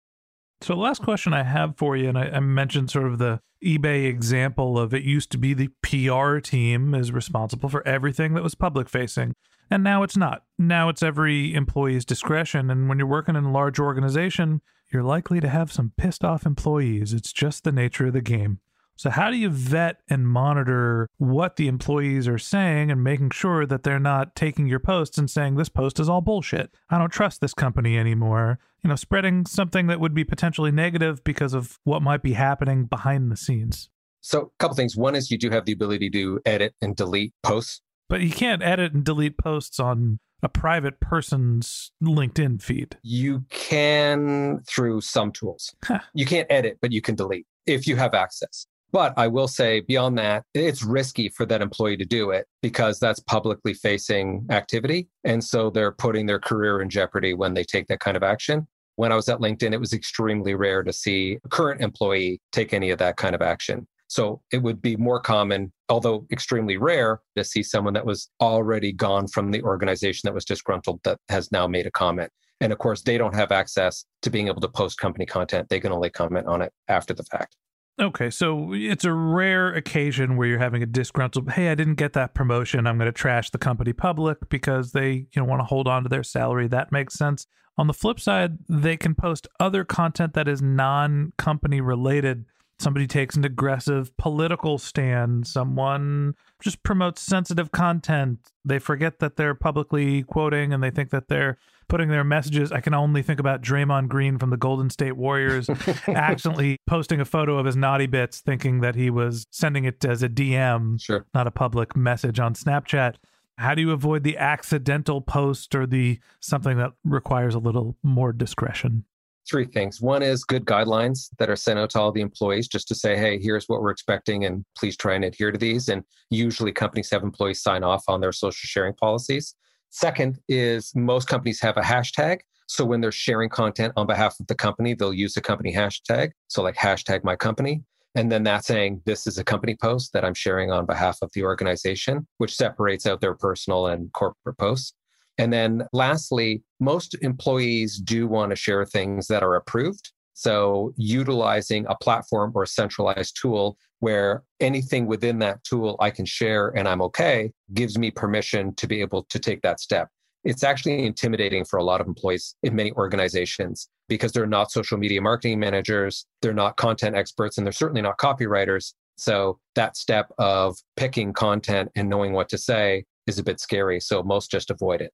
So, 0.61 0.75
last 0.75 1.01
question 1.01 1.33
I 1.33 1.41
have 1.41 1.75
for 1.75 1.97
you, 1.97 2.09
and 2.09 2.17
I, 2.19 2.25
I, 2.25 2.39
mentioned 2.39 2.91
sort 2.91 3.07
of 3.07 3.17
the 3.17 3.39
eBay 3.65 4.05
example 4.05 4.77
of 4.77 4.93
it 4.93 5.01
used 5.01 5.31
to 5.31 5.39
be 5.39 5.55
the 5.55 5.69
PR 5.81 6.37
team 6.37 6.93
is 6.93 7.11
responsible 7.11 7.69
for 7.69 7.87
everything 7.87 8.35
that 8.35 8.43
was 8.43 8.53
public 8.53 8.87
facing, 8.87 9.33
and 9.69 9.83
now 9.83 10.03
it's 10.03 10.17
not. 10.17 10.43
Now 10.57 10.89
it's 10.89 11.03
every 11.03 11.53
employee's 11.53 12.05
discretion. 12.05 12.69
And 12.69 12.87
when 12.87 12.97
you're 12.97 13.07
working 13.07 13.35
in 13.35 13.45
a 13.45 13.51
large 13.51 13.79
organization, 13.79 14.61
you're 14.91 15.03
likely 15.03 15.39
to 15.39 15.49
have 15.49 15.71
some 15.71 15.93
pissed 15.97 16.23
off 16.23 16.45
employees. 16.45 17.13
It's 17.13 17.33
just 17.33 17.63
the 17.63 17.71
nature 17.71 18.07
of 18.07 18.13
the 18.13 18.21
game. 18.21 18.59
So, 18.97 19.11
how 19.11 19.29
do 19.29 19.37
you 19.37 19.49
vet 19.49 19.99
and 20.09 20.27
monitor 20.27 21.07
what 21.17 21.55
the 21.55 21.67
employees 21.67 22.27
are 22.27 22.39
saying 22.39 22.89
and 22.89 23.03
making 23.03 23.29
sure 23.29 23.63
that 23.67 23.83
they're 23.83 23.99
not 23.99 24.35
taking 24.35 24.65
your 24.65 24.79
posts 24.79 25.19
and 25.19 25.29
saying, 25.29 25.55
this 25.55 25.69
post 25.69 25.99
is 25.99 26.09
all 26.09 26.21
bullshit? 26.21 26.71
I 26.89 26.97
don't 26.97 27.11
trust 27.11 27.39
this 27.39 27.53
company 27.53 27.95
anymore. 27.95 28.57
You 28.83 28.89
know, 28.89 28.95
spreading 28.95 29.45
something 29.45 29.85
that 29.85 29.99
would 29.99 30.15
be 30.15 30.23
potentially 30.23 30.71
negative 30.71 31.23
because 31.23 31.53
of 31.53 31.77
what 31.83 32.01
might 32.01 32.23
be 32.23 32.33
happening 32.33 32.85
behind 32.85 33.31
the 33.31 33.37
scenes. 33.37 33.89
So, 34.21 34.41
a 34.41 34.57
couple 34.57 34.75
things. 34.75 34.97
One 34.97 35.15
is 35.15 35.29
you 35.29 35.37
do 35.37 35.51
have 35.51 35.65
the 35.65 35.73
ability 35.73 36.09
to 36.09 36.39
edit 36.43 36.73
and 36.81 36.95
delete 36.95 37.33
posts. 37.43 37.81
But 38.09 38.21
you 38.21 38.31
can't 38.31 38.63
edit 38.63 38.93
and 38.93 39.03
delete 39.03 39.37
posts 39.37 39.79
on 39.79 40.19
a 40.41 40.49
private 40.49 40.99
person's 40.99 41.91
LinkedIn 42.01 42.61
feed. 42.61 42.97
You 43.01 43.45
can 43.49 44.61
through 44.67 45.01
some 45.01 45.31
tools. 45.31 45.75
Huh. 45.83 45.99
You 46.13 46.25
can't 46.25 46.47
edit, 46.49 46.77
but 46.81 46.91
you 46.91 47.01
can 47.01 47.15
delete 47.15 47.45
if 47.65 47.87
you 47.87 47.95
have 47.95 48.13
access. 48.13 48.67
But 48.91 49.13
I 49.17 49.27
will 49.27 49.49
say 49.49 49.81
beyond 49.81 50.17
that, 50.17 50.43
it's 50.53 50.83
risky 50.83 51.27
for 51.29 51.45
that 51.47 51.61
employee 51.61 51.97
to 51.97 52.05
do 52.05 52.31
it 52.31 52.47
because 52.61 52.99
that's 52.99 53.19
publicly 53.19 53.73
facing 53.73 54.45
activity. 54.49 55.09
And 55.25 55.43
so 55.43 55.69
they're 55.69 55.91
putting 55.91 56.25
their 56.25 56.39
career 56.39 56.81
in 56.81 56.89
jeopardy 56.89 57.33
when 57.33 57.53
they 57.53 57.63
take 57.63 57.87
that 57.87 57.99
kind 57.99 58.15
of 58.15 58.23
action. 58.23 58.65
When 58.95 59.11
I 59.11 59.15
was 59.15 59.27
at 59.29 59.39
LinkedIn, 59.39 59.73
it 59.73 59.79
was 59.79 59.93
extremely 59.93 60.55
rare 60.55 60.83
to 60.83 60.93
see 60.93 61.37
a 61.43 61.49
current 61.49 61.81
employee 61.81 62.41
take 62.51 62.73
any 62.73 62.89
of 62.89 62.97
that 62.99 63.17
kind 63.17 63.35
of 63.35 63.41
action. 63.41 63.87
So 64.07 64.41
it 64.51 64.63
would 64.63 64.81
be 64.81 64.95
more 64.95 65.19
common, 65.19 65.71
although 65.89 66.25
extremely 66.31 66.77
rare, 66.77 67.21
to 67.35 67.43
see 67.43 67.61
someone 67.61 67.93
that 67.93 68.05
was 68.05 68.29
already 68.41 68.93
gone 68.93 69.27
from 69.27 69.51
the 69.51 69.61
organization 69.63 70.27
that 70.27 70.33
was 70.33 70.45
disgruntled 70.45 71.01
that 71.03 71.19
has 71.29 71.51
now 71.51 71.67
made 71.67 71.85
a 71.85 71.91
comment. 71.91 72.31
And 72.61 72.71
of 72.71 72.79
course, 72.79 73.01
they 73.01 73.17
don't 73.17 73.35
have 73.35 73.51
access 73.51 74.05
to 74.21 74.29
being 74.29 74.47
able 74.47 74.61
to 74.61 74.69
post 74.69 74.97
company 74.97 75.25
content. 75.25 75.69
They 75.69 75.79
can 75.79 75.91
only 75.91 76.09
comment 76.09 76.47
on 76.47 76.61
it 76.61 76.71
after 76.87 77.13
the 77.13 77.23
fact. 77.23 77.55
Okay, 77.99 78.29
so 78.29 78.73
it's 78.73 79.05
a 79.05 79.11
rare 79.11 79.73
occasion 79.73 80.37
where 80.37 80.47
you're 80.47 80.59
having 80.59 80.83
a 80.83 80.85
disgruntled, 80.85 81.51
hey, 81.51 81.69
I 81.69 81.75
didn't 81.75 81.95
get 81.95 82.13
that 82.13 82.35
promotion. 82.35 82.85
I'm 82.85 82.97
going 82.97 83.07
to 83.07 83.11
trash 83.11 83.49
the 83.49 83.57
company 83.57 83.91
public 83.91 84.49
because 84.49 84.91
they, 84.91 85.11
you 85.11 85.41
know, 85.41 85.45
want 85.45 85.61
to 85.61 85.65
hold 85.65 85.87
on 85.87 86.03
to 86.03 86.09
their 86.09 86.23
salary. 86.23 86.67
That 86.67 86.91
makes 86.91 87.15
sense. 87.15 87.47
On 87.75 87.87
the 87.87 87.93
flip 87.93 88.19
side, 88.19 88.59
they 88.69 88.97
can 88.97 89.15
post 89.15 89.47
other 89.59 89.83
content 89.83 90.33
that 90.33 90.47
is 90.47 90.61
non-company 90.61 91.81
related. 91.81 92.45
Somebody 92.79 93.07
takes 93.07 93.35
an 93.35 93.43
aggressive 93.43 94.15
political 94.17 94.77
stand, 94.77 95.47
someone 95.47 96.35
just 96.61 96.83
promotes 96.83 97.21
sensitive 97.21 97.71
content. 97.71 98.51
They 98.63 98.77
forget 98.77 99.19
that 99.19 99.35
they're 99.35 99.55
publicly 99.55 100.23
quoting 100.23 100.71
and 100.71 100.83
they 100.83 100.91
think 100.91 101.09
that 101.09 101.27
they're 101.27 101.57
putting 101.87 102.09
their 102.09 102.23
messages. 102.23 102.71
I 102.71 102.81
can 102.81 102.93
only 102.93 103.21
think 103.23 103.39
about 103.39 103.61
Draymond 103.61 104.09
Green 104.09 104.37
from 104.37 104.49
the 104.49 104.57
Golden 104.57 104.89
State 104.89 105.17
Warriors 105.17 105.69
accidentally 106.07 106.77
posting 106.85 107.19
a 107.19 107.25
photo 107.25 107.57
of 107.57 107.65
his 107.65 107.75
naughty 107.75 108.05
bits, 108.05 108.41
thinking 108.41 108.81
that 108.81 108.95
he 108.95 109.09
was 109.09 109.47
sending 109.51 109.85
it 109.85 110.03
as 110.05 110.21
a 110.21 110.29
DM, 110.29 111.01
sure. 111.01 111.25
not 111.33 111.47
a 111.47 111.51
public 111.51 111.95
message 111.95 112.39
on 112.39 112.53
Snapchat. 112.53 113.15
How 113.57 113.73
do 113.73 113.81
you 113.81 113.91
avoid 113.91 114.23
the 114.23 114.37
accidental 114.37 115.21
post 115.21 115.73
or 115.73 115.87
the 115.87 116.19
something 116.39 116.77
that 116.77 116.93
requires 117.03 117.55
a 117.55 117.59
little 117.59 117.97
more 118.03 118.31
discretion? 118.31 119.05
Three 119.49 119.65
things. 119.65 120.01
One 120.01 120.21
is 120.21 120.43
good 120.43 120.65
guidelines 120.65 121.29
that 121.39 121.49
are 121.49 121.55
sent 121.55 121.79
out 121.79 121.91
to 121.91 122.01
all 122.01 122.11
the 122.11 122.21
employees 122.21 122.67
just 122.67 122.87
to 122.89 122.95
say, 122.95 123.15
hey, 123.15 123.39
here's 123.39 123.67
what 123.67 123.81
we're 123.81 123.91
expecting, 123.91 124.43
and 124.43 124.65
please 124.77 124.97
try 124.97 125.15
and 125.15 125.23
adhere 125.23 125.51
to 125.51 125.57
these. 125.57 125.87
And 125.87 126.03
usually 126.29 126.73
companies 126.73 127.09
have 127.11 127.23
employees 127.23 127.61
sign 127.61 127.83
off 127.83 128.03
on 128.09 128.19
their 128.19 128.33
social 128.33 128.67
sharing 128.67 128.93
policies. 128.93 129.55
Second 129.89 130.39
is 130.49 130.91
most 130.95 131.29
companies 131.29 131.61
have 131.61 131.77
a 131.77 131.81
hashtag. 131.81 132.39
So 132.67 132.83
when 132.83 132.99
they're 132.99 133.13
sharing 133.13 133.47
content 133.47 133.93
on 133.95 134.05
behalf 134.05 134.37
of 134.41 134.47
the 134.47 134.55
company, 134.55 134.93
they'll 134.93 135.13
use 135.13 135.33
the 135.33 135.41
company 135.41 135.73
hashtag. 135.73 136.31
So 136.49 136.61
like 136.61 136.75
hashtag 136.75 137.23
my 137.23 137.37
company. 137.37 137.83
And 138.15 138.29
then 138.29 138.43
that's 138.43 138.67
saying 138.67 139.01
this 139.05 139.27
is 139.27 139.37
a 139.37 139.43
company 139.43 139.77
post 139.79 140.11
that 140.11 140.25
I'm 140.25 140.33
sharing 140.33 140.71
on 140.71 140.85
behalf 140.85 141.19
of 141.21 141.29
the 141.33 141.43
organization, 141.43 142.27
which 142.39 142.55
separates 142.55 143.05
out 143.05 143.21
their 143.21 143.35
personal 143.35 143.87
and 143.87 144.11
corporate 144.11 144.57
posts. 144.57 144.93
And 145.37 145.53
then 145.53 145.85
lastly, 145.93 146.63
most 146.79 147.15
employees 147.21 147.97
do 147.97 148.27
want 148.27 148.49
to 148.51 148.55
share 148.55 148.85
things 148.85 149.27
that 149.27 149.43
are 149.43 149.55
approved. 149.55 150.11
So 150.33 150.93
utilizing 150.97 151.85
a 151.89 151.95
platform 151.95 152.51
or 152.53 152.63
a 152.63 152.67
centralized 152.67 153.37
tool 153.41 153.77
where 153.99 154.43
anything 154.59 155.07
within 155.07 155.39
that 155.39 155.63
tool 155.63 155.95
I 155.99 156.11
can 156.11 156.25
share 156.25 156.69
and 156.69 156.87
I'm 156.87 157.01
okay 157.03 157.51
gives 157.73 157.97
me 157.97 158.11
permission 158.11 158.75
to 158.75 158.87
be 158.87 159.01
able 159.01 159.23
to 159.29 159.39
take 159.39 159.61
that 159.63 159.79
step. 159.79 160.09
It's 160.43 160.63
actually 160.63 161.05
intimidating 161.05 161.65
for 161.65 161.77
a 161.77 161.83
lot 161.83 162.01
of 162.01 162.07
employees 162.07 162.55
in 162.61 162.75
many 162.75 162.91
organizations 162.93 163.89
because 164.07 164.31
they're 164.31 164.45
not 164.45 164.71
social 164.71 164.97
media 164.97 165.21
marketing 165.21 165.59
managers, 165.59 166.25
they're 166.41 166.53
not 166.53 166.77
content 166.77 167.15
experts, 167.15 167.57
and 167.57 167.65
they're 167.65 167.73
certainly 167.73 168.01
not 168.01 168.17
copywriters. 168.19 168.93
So 169.17 169.59
that 169.75 169.97
step 169.97 170.31
of 170.37 170.77
picking 170.95 171.33
content 171.33 171.89
and 171.95 172.07
knowing 172.07 172.33
what 172.33 172.49
to 172.49 172.57
say 172.57 173.05
is 173.25 173.39
a 173.39 173.43
bit 173.43 173.59
scary. 173.59 173.99
So 173.99 174.21
most 174.23 174.51
just 174.51 174.69
avoid 174.69 175.01
it. 175.01 175.11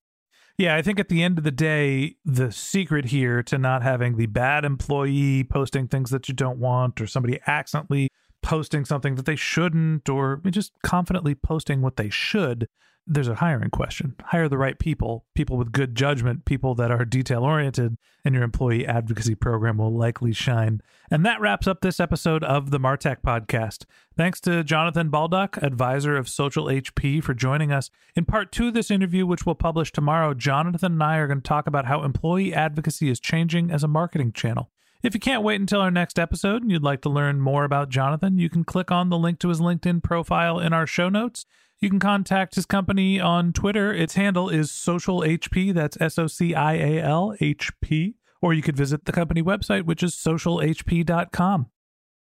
Yeah, 0.58 0.76
I 0.76 0.84
think 0.84 1.00
at 1.00 1.10
the 1.10 1.24
end 1.24 1.40
of 1.40 1.44
the 1.44 1.52
day, 1.52 2.16
the 2.24 2.52
secret 2.52 3.06
here 3.06 3.42
to 3.44 3.58
not 3.58 3.82
having 3.82 4.18
the 4.18 4.28
bad 4.28 4.66
employee 4.66 5.44
posting 5.44 5.88
things 5.88 6.12
that 6.12 6.28
you 6.28 6.36
don't 6.36 6.60
want 6.60 7.02
or 7.02 7.08
somebody 7.08 7.40
accidentally 7.48 8.10
posting 8.44 8.86
something 8.86 9.16
that 9.16 9.26
they 9.26 9.36
shouldn't 9.36 10.08
or 10.10 10.42
just 10.52 10.74
confidently 10.84 11.34
posting 11.34 11.82
what 11.82 11.96
they 11.96 12.10
should, 12.10 12.68
there's 13.06 13.28
a 13.28 13.36
hiring 13.36 13.70
question. 13.70 14.16
Hire 14.26 14.48
the 14.48 14.58
right 14.58 14.80
people, 14.80 15.26
people 15.36 15.58
with 15.58 15.72
good 15.72 15.96
judgment, 15.96 16.46
people 16.46 16.74
that 16.76 16.92
are 16.92 17.06
detail 17.06 17.44
oriented, 17.44 17.98
and 18.24 18.34
your 18.34 18.44
employee 18.44 18.88
advocacy 18.88 19.36
program 19.36 19.78
will 19.78 19.94
likely 19.94 20.32
shine. 20.32 20.82
And 21.12 21.26
that 21.26 21.42
wraps 21.42 21.68
up 21.68 21.82
this 21.82 22.00
episode 22.00 22.44
of 22.44 22.72
the 22.72 22.80
Martech 22.80 23.18
podcast. 23.22 23.86
Thanks 24.16 24.40
to 24.42 24.64
Jonathan 24.64 25.10
Baldock, 25.10 25.58
advisor 25.58 26.16
of 26.16 26.30
Social 26.30 26.66
HP, 26.66 27.22
for 27.22 27.34
joining 27.34 27.72
us. 27.72 27.90
In 28.16 28.26
part 28.26 28.52
two 28.52 28.70
of 28.70 28.74
this 28.74 28.92
interview, 28.92 29.26
which 29.26 29.46
we'll 29.46 29.56
publish 29.56 29.92
tomorrow, 29.92 30.34
Jonathan 30.34 30.94
and 30.94 31.04
I 31.04 31.18
are 31.18 31.28
going 31.28 31.42
to 31.42 31.48
talk 31.48 31.68
about 31.68 31.86
how 31.86 32.04
employee 32.04 32.54
advocacy 32.54 33.10
is 33.10 33.20
changing 33.20 33.70
as 33.70 33.84
a 33.84 33.88
marketing 33.88 34.32
channel. 34.32 34.70
If 35.04 35.14
you 35.14 35.20
can't 35.20 35.44
wait 35.44 35.60
until 35.60 35.82
our 35.82 35.92
next 35.92 36.18
episode 36.18 36.62
and 36.62 36.72
you'd 36.72 36.82
like 36.82 37.02
to 37.02 37.10
learn 37.10 37.42
more 37.42 37.66
about 37.66 37.90
Jonathan, 37.90 38.38
you 38.38 38.50
can 38.50 38.64
click 38.64 38.90
on 38.90 39.10
the 39.10 39.18
link 39.18 39.38
to 39.40 39.50
his 39.50 39.60
LinkedIn 39.60 40.02
profile 40.02 40.60
in 40.60 40.72
our 40.72 40.88
show 40.88 41.10
notes. 41.10 41.46
You 41.82 41.90
can 41.90 42.00
contact 42.00 42.56
his 42.56 42.66
company 42.66 43.20
on 43.20 43.52
Twitter. 43.52 43.94
Its 43.94 44.14
handle 44.14 44.48
is 44.48 44.72
Social 44.72 45.20
HP. 45.20 45.74
That's 45.74 46.00
S 46.00 46.18
O 46.18 46.28
C 46.28 46.56
I 46.56 46.76
A 46.76 47.02
L 47.02 47.36
H 47.42 47.70
P. 47.82 48.16
Or 48.42 48.54
you 48.54 48.62
could 48.62 48.78
visit 48.78 49.04
the 49.04 49.12
company 49.12 49.44
website, 49.44 49.84
which 49.84 50.04
is 50.04 50.16
socialhp.com. 50.16 51.66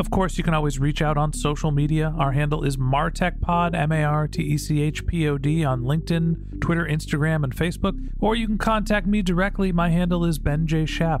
Of 0.00 0.10
course, 0.10 0.38
you 0.38 0.44
can 0.44 0.54
always 0.54 0.78
reach 0.78 1.02
out 1.02 1.18
on 1.18 1.34
social 1.34 1.70
media. 1.70 2.14
Our 2.16 2.32
handle 2.32 2.64
is 2.64 2.78
MarTechPod, 2.78 3.74
M 3.74 3.92
A 3.92 4.02
R 4.02 4.26
T 4.26 4.40
E 4.40 4.56
C 4.56 4.80
H 4.80 5.06
P 5.06 5.28
O 5.28 5.36
D, 5.36 5.62
on 5.62 5.82
LinkedIn, 5.82 6.58
Twitter, 6.62 6.86
Instagram, 6.86 7.44
and 7.44 7.54
Facebook. 7.54 8.08
Or 8.18 8.34
you 8.34 8.46
can 8.46 8.56
contact 8.56 9.06
me 9.06 9.20
directly. 9.20 9.72
My 9.72 9.90
handle 9.90 10.24
is 10.24 10.38
Ben 10.38 10.66
J. 10.66 10.86
Shap. 10.86 11.20